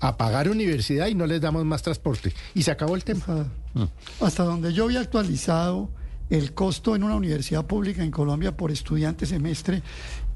A 0.00 0.16
pagar 0.16 0.48
universidad 0.50 1.06
y 1.06 1.14
no 1.14 1.26
les 1.26 1.40
damos 1.40 1.64
más 1.64 1.82
transporte. 1.82 2.32
Y 2.54 2.62
se 2.62 2.70
acabó 2.70 2.96
el 2.96 3.04
tema. 3.04 3.20
hasta, 3.20 3.46
Mm. 3.74 3.88
hasta 4.20 4.44
donde 4.44 4.72
yo 4.72 4.86
vi 4.86 4.96
actualizado, 4.96 5.88
el 6.30 6.54
costo 6.54 6.96
en 6.96 7.02
una 7.04 7.14
universidad 7.16 7.66
pública 7.66 8.02
en 8.02 8.10
Colombia 8.10 8.56
por 8.56 8.70
estudiante 8.70 9.26
semestre 9.26 9.82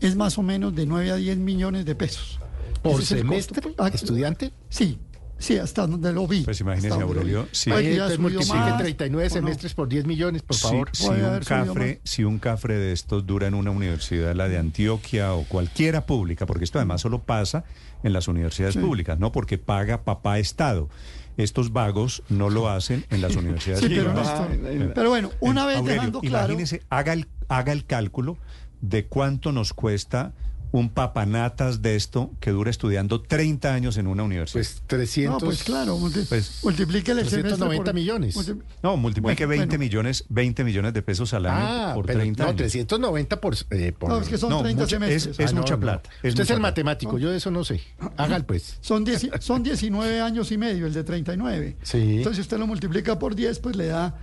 es 0.01 0.15
más 0.15 0.37
o 0.39 0.43
menos 0.43 0.75
de 0.75 0.85
9 0.87 1.11
a 1.11 1.17
10 1.17 1.39
millones 1.39 1.85
de 1.87 1.95
pesos. 1.95 2.39
¿Por 2.83 3.03
semestre? 3.05 3.63
costo. 3.63 3.83
Ah, 3.83 3.89
¿Estudiante? 3.89 4.53
Sí, 4.69 4.99
sí, 5.39 5.59
hasta 5.59 5.87
donde 5.87 6.13
lo 6.13 6.27
vi. 6.27 6.43
Pues 6.43 6.61
imagínese, 6.61 7.01
Aurelio, 7.01 7.45
vi. 7.45 7.49
sí. 7.53 7.71
Multiplique 8.19 8.55
más, 8.55 8.79
39 8.79 9.25
o 9.25 9.29
no. 9.29 9.33
semestres 9.35 9.75
por 9.75 9.89
10 9.89 10.07
millones, 10.07 10.43
por 10.43 10.57
Si- 10.57 10.63
favor. 10.63 10.89
Si, 10.93 11.09
un 11.09 11.41
cafre, 11.45 12.01
si 12.05 12.25
un 12.25 12.39
cafre 12.39 12.75
de 12.77 12.93
estos 12.93 13.27
dura 13.27 13.47
en 13.47 13.55
una 13.55 13.71
universidad, 13.71 14.35
la 14.35 14.49
de 14.49 14.59
Antioquia 14.59 15.35
o 15.35 15.45
cualquiera 15.45 16.07
pública, 16.07 16.47
porque 16.47 16.65
esto 16.65 16.79
además 16.79 17.01
solo 17.01 17.23
pasa 17.23 17.65
en 18.03 18.13
las 18.13 18.29
universidades 18.29 18.75
Sí. 18.75 18.81
públicas, 18.81 19.19
no 19.19 19.33
porque 19.33 19.59
paga 19.59 20.05
papá 20.05 20.39
Estado. 20.39 20.89
Estos 21.37 21.73
vagos 21.73 22.23
no 22.31 22.49
lo 22.49 22.71
hacen 22.71 23.05
en 23.11 23.21
las 23.21 23.37
universidades 23.37 23.81
Sí, 23.85 23.89
pero. 23.95 24.15
Néstor, 24.15 24.93
pero 24.95 25.11
bueno, 25.11 25.31
una 25.41 25.63
En- 25.63 25.67
vez 25.67 25.77
Aurelio, 25.77 25.95
dejando 26.01 26.21
claro. 26.21 26.47
Imagínese, 26.53 26.83
haga 26.89 27.13
el, 27.13 27.27
haga 27.49 27.73
el 27.73 27.85
cálculo 27.85 28.39
de 28.81 29.05
cuánto 29.07 29.53
nos 29.53 29.75
cuesta 29.75 30.33
un 30.73 30.91
papanatas 30.91 31.81
de 31.83 31.97
esto 31.97 32.31
que 32.41 32.51
dura 32.51 32.71
estudiando 32.71 33.23
30 33.23 33.73
años 33.73 33.97
en 33.97 34.07
una 34.07 34.23
universidad. 34.25 34.61
Pues 34.61 34.83
300. 34.87 35.43
No, 35.43 35.47
pues 35.47 35.63
claro, 35.63 35.97
multi- 35.99 36.27
Pues- 36.29 36.61
multiplique 36.63 37.13
el 37.13 37.19
semestre 37.19 37.43
390 37.43 37.85
por- 37.85 37.95
millones. 37.95 38.37
multi- 38.37 38.63
no, 38.83 38.97
multiplique 38.97 39.47
Bueno, 39.47 39.61
20 39.61 39.77
bueno. 39.77 39.85
millones, 39.85 40.25
20 40.29 40.65
millones 40.65 40.93
de 40.95 41.03
pesos 41.03 41.33
al 41.35 41.47
año 41.47 41.67
Ah, 41.67 41.93
por 41.95 42.07
pero 42.07 42.19
30 42.19 42.43
no, 42.45 42.49
años. 42.51 42.59
390 42.59 43.41
por... 43.41 43.57
eh, 43.71 43.93
por- 43.99 44.09
No, 44.11 44.19
es 44.21 44.29
que 44.29 44.39
son 44.39 44.51
No, 44.51 44.63
30 44.63 44.83
mucha- 44.83 44.97
es- 44.97 45.03
semestres. 45.03 45.39
es 45.41 45.51
Ah, 45.51 45.55
no, 45.55 45.61
mucha 45.63 45.75
no. 45.75 45.81
plata, 45.81 46.11
es 46.11 46.17
Usted 46.17 46.29
es 46.29 46.35
mucha 46.35 46.43
el 46.43 46.47
plata. 46.47 46.61
matemático, 46.61 47.19
yo 47.19 47.31
de 47.31 47.37
eso 47.39 47.51
no 47.51 47.65
sé. 47.65 47.81
Hágalo 48.17 48.47
pues. 48.47 48.77
Son, 48.81 49.05
dieci- 49.07 49.31
son 49.41 49.63
19 49.63 50.21
años 50.21 50.53
y 50.53 50.59
medio, 50.59 50.87
el 50.87 50.93
de 50.93 51.05
39. 51.05 51.77
Sí. 51.83 51.99
Entonces, 52.19 52.37
si 52.37 52.41
usted 52.43 52.59
lo 52.59 52.67
multiplica 52.67 53.19
por 53.19 53.35
10, 53.35 53.59
pues 53.61 53.77
le 53.77 53.87
da, 53.87 54.15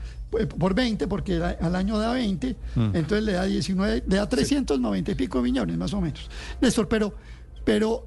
por 0.58 0.74
20, 0.74 1.08
porque 1.08 1.36
al 1.42 1.76
año 1.76 1.98
da 1.98 2.14
20, 2.14 2.56
Mm. 2.76 2.82
entonces 2.96 3.24
le 3.24 3.34
da 3.34 3.44
19, 3.46 4.04
le 4.08 4.16
da 4.16 4.28
390 4.28 5.12
y 5.12 5.16
pico 5.16 5.42
millones, 5.42 5.78
más 5.78 5.94
o 5.94 6.02
menos. 6.02 6.30
Néstor, 6.62 6.88
pero, 6.88 7.14
pero 7.64 8.06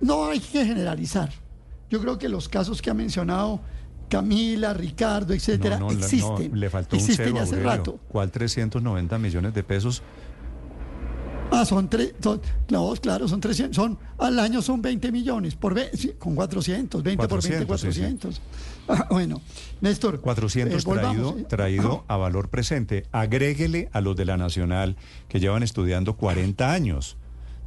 no 0.00 0.26
hay 0.26 0.40
que 0.40 0.64
generalizar. 0.64 1.30
Yo 1.90 2.00
creo 2.00 2.18
que 2.18 2.28
los 2.28 2.48
casos 2.48 2.80
que 2.82 2.90
ha 2.90 2.94
mencionado 2.94 3.60
Camila, 4.08 4.74
Ricardo, 4.74 5.32
etcétera, 5.34 5.78
No, 5.78 5.86
no, 5.86 5.92
la- 5.92 5.98
no, 5.98 6.04
existen. 6.04 6.58
le 6.60 6.70
faltó 6.70 6.96
un 6.96 7.00
existen 7.00 7.26
cero, 7.32 7.38
hace 7.40 7.54
Aurelio. 7.56 7.70
rato. 7.76 7.98
¿Cuál 8.08 8.30
390 8.30 9.18
millones 9.18 9.54
de 9.54 9.62
pesos? 9.64 10.02
Ah, 11.50 11.64
son 11.64 11.88
tres, 11.88 12.14
son, 12.22 12.40
no, 12.70 12.92
claro, 13.00 13.28
son 13.28 13.40
300, 13.40 13.76
son, 13.76 13.98
al 14.18 14.38
año 14.40 14.60
son 14.60 14.82
20 14.82 15.12
millones, 15.12 15.54
por 15.54 15.72
ve- 15.74 15.90
sí, 15.94 16.12
con 16.18 16.34
400, 16.34 17.02
20 17.02 17.28
por 17.28 17.40
20, 17.42 17.66
400, 17.66 17.80
sí, 17.80 17.92
sí. 17.92 18.00
400. 18.00 18.40
Ah, 18.86 19.06
bueno, 19.10 19.40
Néstor. 19.80 20.20
400 20.20 20.82
eh, 20.82 20.84
volvamos, 20.84 21.14
traído, 21.16 21.38
eh. 21.38 21.46
traído 21.48 22.04
a 22.06 22.18
valor 22.18 22.50
presente. 22.50 23.06
Agréguele 23.12 23.88
a 23.92 24.02
los 24.02 24.14
de 24.14 24.26
la 24.26 24.36
Nacional 24.36 24.96
que 25.28 25.40
llevan 25.40 25.62
estudiando 25.62 26.16
40 26.18 26.70
años. 26.70 27.16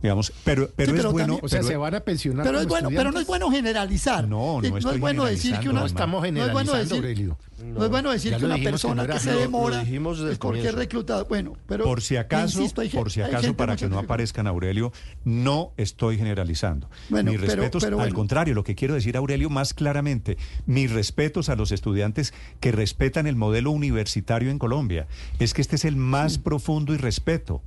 Digamos, 0.01 0.31
pero, 0.43 0.69
pero 0.75 0.91
Sí, 0.91 0.95
es 0.95 1.01
pero 1.01 1.11
bueno. 1.11 1.27
también- 1.33 1.45
O 1.45 1.49
sea, 1.49 1.59
pero- 1.59 1.67
se 1.69 1.77
van 1.77 1.95
a 1.95 1.99
pensionar 2.01 2.45
Pero 2.45 2.59
es 2.59 2.67
bueno, 2.67 2.89
pero 2.89 3.11
no 3.11 3.19
es 3.19 3.25
bueno 3.25 3.49
generalizar. 3.49 4.27
No, 4.27 4.61
no 4.61 4.77
estoy 4.77 4.95
es 4.95 4.99
bueno 5.01 5.25
decir 5.25 5.53
que 5.53 5.57
generalizando, 5.57 5.71
una 5.71 5.79
No 5.79 5.85
estamos 5.87 6.21
no 6.21 6.27
es 6.27 6.33
bueno 6.53 6.71
generalizando, 6.71 6.79
decir, 6.79 6.95
Aurelio. 7.27 7.37
no 7.75 7.83
es 7.85 7.89
bueno 7.89 8.11
decir 8.11 8.29
que 8.35 8.45
una 8.45 8.55
dijimos 8.55 8.59
que 8.59 8.69
persona 8.69 9.03
no 9.07 9.13
que, 9.13 9.19
se 9.19 9.31
demora 9.33 9.81
es 9.81 10.37
porque 10.37 10.67
es 10.67 10.75
reclutado. 10.75 11.25
Bueno, 11.25 11.53
pero 11.67 11.83
por 11.83 12.01
si 12.03 12.15
acaso, 12.15 12.59
insisto, 12.59 12.81
hay 12.81 12.89
por 12.89 13.11
si 13.11 13.21
acaso 13.21 13.55
para 13.55 13.75
que 13.75 13.89
no 13.89 13.97
aparezcan 13.97 14.45
Aurelio, 14.45 14.91
no 15.25 15.71
estoy 15.77 16.17
generalizando. 16.17 16.89
Bueno, 17.09 17.31
mis 17.31 17.41
respetos, 17.41 17.83
al 17.83 17.95
bueno. 17.95 18.13
contrario, 18.13 18.53
lo 18.53 18.63
que 18.63 18.75
quiero 18.75 18.93
decir 18.93 19.17
Aurelio 19.17 19.49
más 19.49 19.73
claramente, 19.73 20.37
mis 20.67 20.91
respetos 20.91 21.49
a 21.49 21.55
los 21.55 21.71
estudiantes 21.71 22.35
que 22.59 22.71
respetan 22.71 23.25
el 23.25 23.35
modelo 23.35 23.71
universitario 23.71 24.51
en 24.51 24.59
Colombia. 24.59 25.07
Es 25.39 25.55
que 25.55 25.61
este 25.61 25.75
es 25.75 25.85
el 25.85 25.95
más 25.95 26.37
profundo 26.37 26.93
y 26.93 26.97
respeto. 26.97 27.63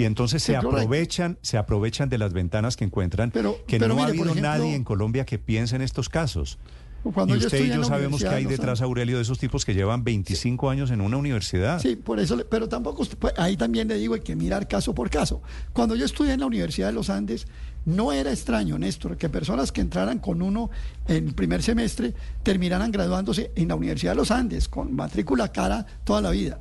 Y 0.00 0.04
entonces 0.04 0.42
se 0.42 0.56
aprovechan, 0.56 1.38
se 1.42 1.58
aprovechan 1.58 2.08
de 2.08 2.18
las 2.18 2.32
ventanas 2.32 2.76
que 2.76 2.84
encuentran, 2.84 3.30
Pero- 3.30 3.58
que 3.66 3.78
pero 3.78 3.94
no 3.94 4.02
ha 4.02 4.06
mire, 4.06 4.18
por 4.18 4.28
habido 4.28 4.40
ejemplo- 4.46 4.64
nadie 4.64 4.74
en 4.74 4.84
Colombia 4.84 5.24
que 5.24 5.38
piense 5.38 5.76
en 5.76 5.82
estos 5.82 6.08
casos. 6.08 6.58
Cuando 7.14 7.34
y 7.34 7.38
usted 7.38 7.64
y 7.64 7.68
yo 7.68 7.82
sabemos 7.82 8.20
que 8.20 8.28
hay 8.28 8.44
detrás, 8.44 8.82
Aurelio, 8.82 9.16
de 9.16 9.22
esos 9.22 9.38
tipos 9.38 9.64
que 9.64 9.72
llevan 9.72 10.04
25 10.04 10.68
años 10.68 10.90
en 10.90 11.00
una 11.00 11.16
universidad. 11.16 11.80
Sí, 11.80 11.96
por 11.96 12.20
eso, 12.20 12.36
le- 12.36 12.44
pero 12.44 12.68
tampoco, 12.68 13.06
ahí 13.38 13.56
también 13.56 13.88
le 13.88 13.94
digo, 13.96 14.12
hay 14.12 14.20
que 14.20 14.36
mirar 14.36 14.68
caso 14.68 14.94
por 14.94 15.08
caso. 15.08 15.40
Cuando 15.72 15.96
yo 15.96 16.04
estudié 16.04 16.34
en 16.34 16.40
la 16.40 16.46
Universidad 16.46 16.88
de 16.88 16.92
los 16.92 17.08
Andes, 17.08 17.46
no 17.86 18.12
era 18.12 18.30
extraño, 18.30 18.78
Néstor, 18.78 19.16
que 19.16 19.30
personas 19.30 19.72
que 19.72 19.80
entraran 19.80 20.18
con 20.18 20.42
uno 20.42 20.70
en 21.08 21.28
el 21.28 21.34
primer 21.34 21.62
semestre 21.62 22.12
terminaran 22.42 22.92
graduándose 22.92 23.50
en 23.56 23.68
la 23.68 23.76
Universidad 23.76 24.12
de 24.12 24.16
los 24.16 24.30
Andes, 24.30 24.68
con 24.68 24.94
matrícula 24.94 25.50
cara 25.52 25.86
toda 26.04 26.20
la 26.20 26.30
vida. 26.32 26.58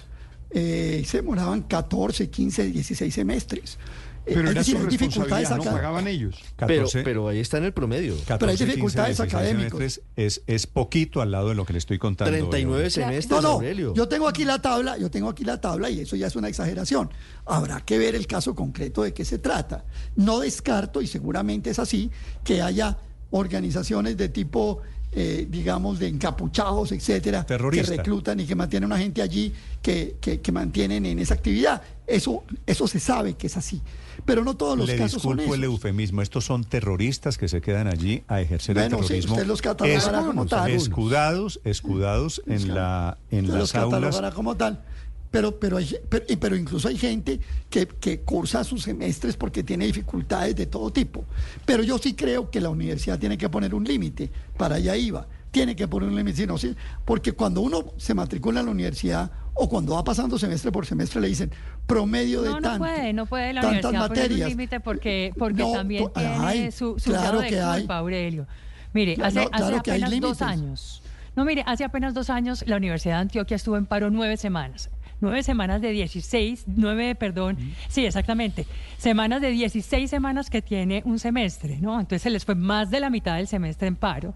Eh, 0.52 1.04
se 1.06 1.18
demoraban 1.18 1.64
14, 1.64 2.30
15, 2.30 2.66
16 2.72 3.14
semestres. 3.14 3.78
Eh, 4.26 4.34
Pero 4.34 4.42
es 4.46 4.52
era 4.52 4.60
decir, 4.62 4.78
hay 4.78 4.86
dificultades 4.88 5.50
responsabilidad, 5.50 5.56
¿no? 5.58 5.62
acá. 5.64 5.72
Pagaban 5.72 6.08
ellos. 6.08 6.36
Pero, 6.58 6.84
14, 6.84 7.04
pero 7.04 7.28
ahí 7.30 7.40
está 7.40 7.58
en 7.58 7.64
el 7.66 7.74
promedio. 7.74 8.16
14, 8.28 8.58
15, 8.58 8.66
dificultades 8.66 9.18
16 9.18 9.34
académicas. 9.34 10.02
Es, 10.16 10.42
es 10.46 10.68
poquito 10.68 11.22
al 11.22 11.32
lado 11.32 11.50
de 11.50 11.56
lo 11.56 11.66
que 11.66 11.74
le 11.74 11.80
estoy 11.80 11.98
contando. 11.98 12.32
39 12.32 12.74
Aurelio. 12.76 12.90
semestres, 12.92 13.30
No, 13.30 13.42
no, 13.42 13.54
Aurelio. 13.56 13.94
yo 13.96 14.08
tengo 14.08 14.28
aquí 14.28 14.44
la 14.46 14.62
tabla, 14.62 14.98
yo 14.98 15.10
tengo 15.10 15.30
aquí 15.30 15.44
la 15.46 15.62
tabla 15.62 15.90
y 15.90 16.02
eso 16.02 16.16
ya 16.16 16.28
es 16.28 16.36
una 16.36 16.48
exageración. 16.50 17.10
Habrá 17.46 17.82
que 17.82 17.98
ver 17.98 18.14
el 18.14 18.28
caso 18.28 18.54
concreto 18.56 19.04
de 19.04 19.14
qué 19.14 19.26
se 19.26 19.40
trata. 19.40 19.86
No 20.16 20.40
descarto, 20.42 21.02
y 21.02 21.08
seguramente 21.08 21.70
es 21.72 21.80
así, 21.80 22.12
que 22.44 22.62
haya 22.62 22.98
organizaciones 23.32 24.18
de 24.18 24.30
tipo 24.30 24.82
eh, 25.12 25.48
digamos, 25.50 26.00
de 26.00 26.08
encapuchados, 26.08 26.92
etcétera, 26.92 27.46
Terrorista. 27.46 27.92
que 27.92 27.98
reclutan 27.98 28.40
y 28.40 28.46
que 28.46 28.56
mantienen 28.56 28.92
a 28.92 28.96
una 28.96 29.02
gente 29.04 29.22
allí 29.22 29.54
que, 29.82 30.18
que, 30.22 30.40
que 30.42 30.52
mantienen 30.52 31.06
en 31.06 31.20
esa 31.20 31.34
actividad. 31.34 31.82
Eso, 32.06 32.44
eso 32.66 32.88
se 32.88 33.00
sabe 33.00 33.34
que 33.36 33.48
es 33.48 33.58
así. 33.58 33.82
Pero 34.26 34.44
no 34.44 34.56
todos 34.58 34.78
los 34.78 34.88
Le 34.88 34.98
casos 34.98 35.22
son 35.22 35.38
disculpo 35.38 35.56
el 35.56 35.64
esos. 35.64 35.74
eufemismo. 35.76 36.22
Estos 36.22 36.44
son 36.46 36.64
terroristas 36.66 37.38
que 37.38 37.48
se 37.48 37.62
quedan 37.62 37.88
allí 37.88 38.24
a 38.28 38.42
ejercer 38.42 38.76
Bueno, 38.76 38.98
el 38.98 39.04
sí, 39.04 39.08
terrorismo. 39.08 39.34
usted 39.36 39.48
los 39.48 39.62
catalogará 39.62 40.22
como 40.26 40.46
tal. 40.46 40.72
Escudados, 40.72 41.60
escudados 41.64 42.42
en 42.46 42.74
la 42.76 43.18
en 43.32 43.48
las 43.48 43.58
los 43.58 43.76
aulas. 43.76 43.92
catalogará 44.02 44.32
como 44.32 44.56
tal. 44.58 44.84
Pero, 45.32 45.60
pero, 45.60 45.78
hay- 45.78 45.96
pero, 46.10 46.26
pero 46.40 46.56
incluso 46.56 46.88
hay 46.88 46.98
gente 46.98 47.40
que, 47.70 47.88
que 47.88 48.22
cursa 48.22 48.64
sus 48.64 48.82
semestres 48.84 49.38
porque 49.38 49.62
tiene 49.64 49.86
dificultades 49.86 50.56
de 50.56 50.66
todo 50.66 50.92
tipo. 50.92 51.26
Pero 51.66 51.84
yo 51.84 51.98
sí 52.00 52.16
creo 52.16 52.50
que 52.50 52.60
la 52.60 52.70
universidad 52.70 53.20
tiene 53.20 53.38
que 53.38 53.48
poner 53.50 53.76
un 53.76 53.84
límite. 53.84 54.32
Para 54.58 54.76
allá 54.76 54.96
iba. 54.96 55.28
Tiene 55.52 55.76
que 55.76 55.88
poner 55.88 56.10
un 56.10 56.16
límite. 56.16 56.46
no, 56.48 56.58
sí, 56.58 56.76
porque 57.06 57.32
cuando 57.34 57.62
uno 57.62 57.94
se 57.98 58.14
matricula 58.14 58.60
en 58.60 58.68
la 58.68 58.72
universidad 58.72 59.32
o 59.56 59.68
cuando 59.68 59.96
va 59.96 60.04
pasando 60.04 60.38
semestre 60.40 60.72
por 60.72 60.86
semestre 60.86 61.20
le 61.22 61.28
dicen 61.28 61.52
promedio 61.88 62.42
de 62.44 62.50
No, 62.50 62.56
no 62.56 62.62
tanto. 62.62 62.78
puede, 62.80 63.14
no 63.14 63.26
puede 63.26 63.54
la 63.54 63.62
tantas 63.62 63.86
universidad 63.92 64.08
poner 64.08 64.24
un 64.24 64.30
materias. 64.30 64.50
límite 64.50 64.80
porque, 64.80 65.34
porque 65.38 65.62
No, 65.64 65.74
también 65.74 66.04
po- 66.06 66.12
tiene 66.12 66.72
su, 66.72 66.98
su 67.00 67.10
claro 67.12 67.24
grado 67.40 67.42
de 67.42 67.50
que 67.50 67.60
hay. 67.62 67.86
Aurelio. 67.90 68.48
Mire, 68.94 69.16
Claro, 69.16 69.28
hace, 69.28 69.40
hace 69.40 69.50
claro 69.50 69.78
apenas 69.78 70.20
dos 70.22 70.42
años. 70.42 71.02
No, 71.36 71.46
mire, 71.46 71.64
hace 71.66 71.84
apenas 71.84 72.14
dos 72.14 72.30
años 72.30 72.64
la 72.68 72.78
Universidad 72.78 73.16
de 73.16 73.22
Antioquia 73.22 73.56
estuvo 73.56 73.78
en 73.78 73.86
paro 73.86 74.10
nueve 74.10 74.36
semanas. 74.38 74.90
Nueve 75.22 75.44
semanas 75.44 75.82
de 75.82 75.92
16, 75.92 76.64
nueve, 76.68 77.14
perdón, 77.16 77.58
sí, 77.90 78.06
exactamente. 78.06 78.66
Semanas 78.98 79.42
de 79.42 79.50
16 79.50 80.10
semanas 80.10 80.50
que 80.50 80.62
tiene 80.62 81.02
un 81.06 81.20
semestre, 81.20 81.78
¿no? 81.82 82.00
Entonces 82.00 82.22
se 82.22 82.30
les 82.30 82.46
fue 82.46 82.56
más 82.56 82.90
de 82.90 83.02
la 83.02 83.10
mitad 83.10 83.36
del 83.36 83.48
semestre 83.48 83.88
en 83.88 83.96
paro. 83.96 84.34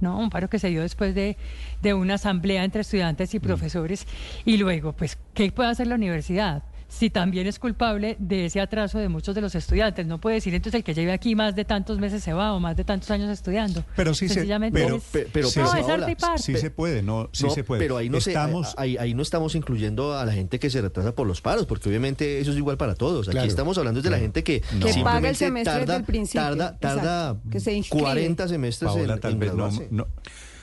¿no? 0.00 0.18
Un 0.18 0.28
paro 0.28 0.50
que 0.50 0.58
se 0.58 0.68
dio 0.68 0.82
después 0.82 1.14
de, 1.14 1.36
de 1.80 1.94
una 1.94 2.14
asamblea 2.14 2.64
entre 2.64 2.80
estudiantes 2.80 3.32
y 3.34 3.38
profesores. 3.38 4.06
Y 4.44 4.56
luego, 4.56 4.92
pues, 4.92 5.16
¿qué 5.32 5.50
puede 5.52 5.70
hacer 5.70 5.86
la 5.86 5.94
universidad? 5.94 6.64
Si 6.96 7.10
también 7.10 7.46
es 7.48 7.58
culpable 7.58 8.16
de 8.20 8.46
ese 8.46 8.60
atraso 8.60 8.98
de 8.98 9.08
muchos 9.08 9.34
de 9.34 9.40
los 9.40 9.54
estudiantes. 9.56 10.06
No 10.06 10.20
puede 10.20 10.36
decir 10.36 10.54
entonces 10.54 10.78
el 10.78 10.84
que 10.84 10.94
lleve 10.94 11.10
aquí 11.12 11.34
más 11.34 11.56
de 11.56 11.64
tantos 11.64 11.98
meses 11.98 12.22
se 12.22 12.32
va 12.32 12.52
o 12.54 12.60
más 12.60 12.76
de 12.76 12.84
tantos 12.84 13.10
años 13.10 13.28
estudiando. 13.30 13.84
Pero 13.96 14.14
sí 14.14 14.28
se- 14.28 14.34
Sencillamente 14.34 14.80
pero- 14.80 14.96
es- 14.96 15.02
Pe- 15.04 15.28
pero- 15.32 15.48
no, 15.48 15.52
pero, 15.72 15.74
es 15.76 15.88
arte 15.88 16.12
y 16.12 16.14
parte. 16.14 16.42
Sí 16.42 16.56
se 16.56 16.70
puede, 16.70 17.02
no, 17.02 17.30
sí 17.32 17.44
No, 17.44 17.50
se 17.50 17.64
puede. 17.64 17.80
Pero 17.80 17.96
ahí 17.96 18.08
no, 18.08 18.20
se- 18.20 18.30
Estamos, 18.30 18.74
ahí, 18.78 18.96
ahí 18.96 19.12
no 19.14 19.22
estamos 19.22 19.54
incluyendo 19.56 20.16
a 20.16 20.24
la 20.24 20.32
gente 20.32 20.58
que 20.60 20.70
se 20.70 20.80
retrasa 20.82 21.14
por 21.14 21.26
los 21.26 21.40
paros, 21.40 21.66
porque 21.66 21.88
obviamente 21.88 22.38
eso 22.38 22.52
es 22.52 22.56
igual 22.56 22.76
para 22.76 22.94
todos. 22.94 23.26
Aquí 23.26 23.32
Claro. 23.34 23.48
estamos 23.48 23.76
hablando 23.76 24.00
de 24.00 24.10
la 24.10 24.18
gente 24.18 24.44
que, 24.44 24.62
No. 24.78 24.86
Que 24.86 25.02
paga 25.02 25.28
el 25.30 25.36
semestre 25.36 25.72
tarda, 25.72 25.80
desde 25.86 25.96
el 25.96 26.04
principio. 26.04 26.40
Tarda, 26.42 26.78
tarda 26.78 27.02
Exacto. 27.30 27.50
Que 27.50 27.60
se 27.60 27.72
inscribe. 27.72 28.02
40 28.04 28.48
semestres 28.48 28.90
Paola, 28.92 29.14
en, 29.14 29.20
tal 29.20 29.32
en 29.32 29.38
vez 29.40 29.50
no, 29.50 29.56
graduarse. 29.56 29.88
no- 29.90 30.06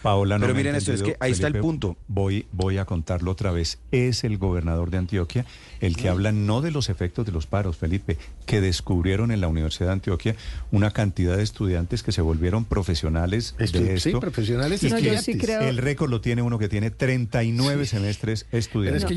Paola 0.01 0.37
no 0.37 0.41
Pero 0.45 0.55
miren 0.55 0.75
esto, 0.75 0.93
es 0.93 1.03
que 1.03 1.15
ahí 1.19 1.31
está 1.31 1.47
el 1.47 1.59
punto. 1.59 1.95
Voy, 2.07 2.45
voy 2.51 2.77
a 2.77 2.85
contarlo 2.85 3.31
otra 3.31 3.51
vez. 3.51 3.77
Es 3.91 4.23
el 4.23 4.37
gobernador 4.37 4.89
de 4.89 4.97
Antioquia 4.97 5.45
el 5.79 5.95
que 5.97 6.09
habla 6.09 6.31
no 6.31 6.61
de 6.61 6.69
los 6.71 6.89
efectos 6.89 7.25
de 7.25 7.31
los 7.31 7.47
paros, 7.47 7.75
Felipe, 7.77 8.17
que 8.45 8.61
descubrieron 8.61 9.31
en 9.31 9.41
la 9.41 9.47
Universidad 9.47 9.87
de 9.87 9.93
Antioquia 9.93 10.35
una 10.71 10.91
cantidad 10.91 11.35
de 11.37 11.43
estudiantes 11.43 12.03
que 12.03 12.11
se 12.11 12.21
volvieron 12.21 12.65
profesionales 12.65 13.55
Estu- 13.57 13.79
de 13.79 13.99
sí, 13.99 14.09
esto. 14.09 14.19
profesionales 14.19 14.83
y 14.83 14.89
No, 14.89 14.97
que 14.97 15.03
yo 15.03 15.17
sí 15.19 15.37
creo- 15.37 15.61
El 15.61 15.77
récord 15.77 16.09
lo 16.11 16.21
tiene 16.21 16.41
uno 16.43 16.59
que 16.59 16.69
tiene 16.69 16.91
39 16.91 17.85
semestres 17.85 18.45
estudiando. 18.51 19.07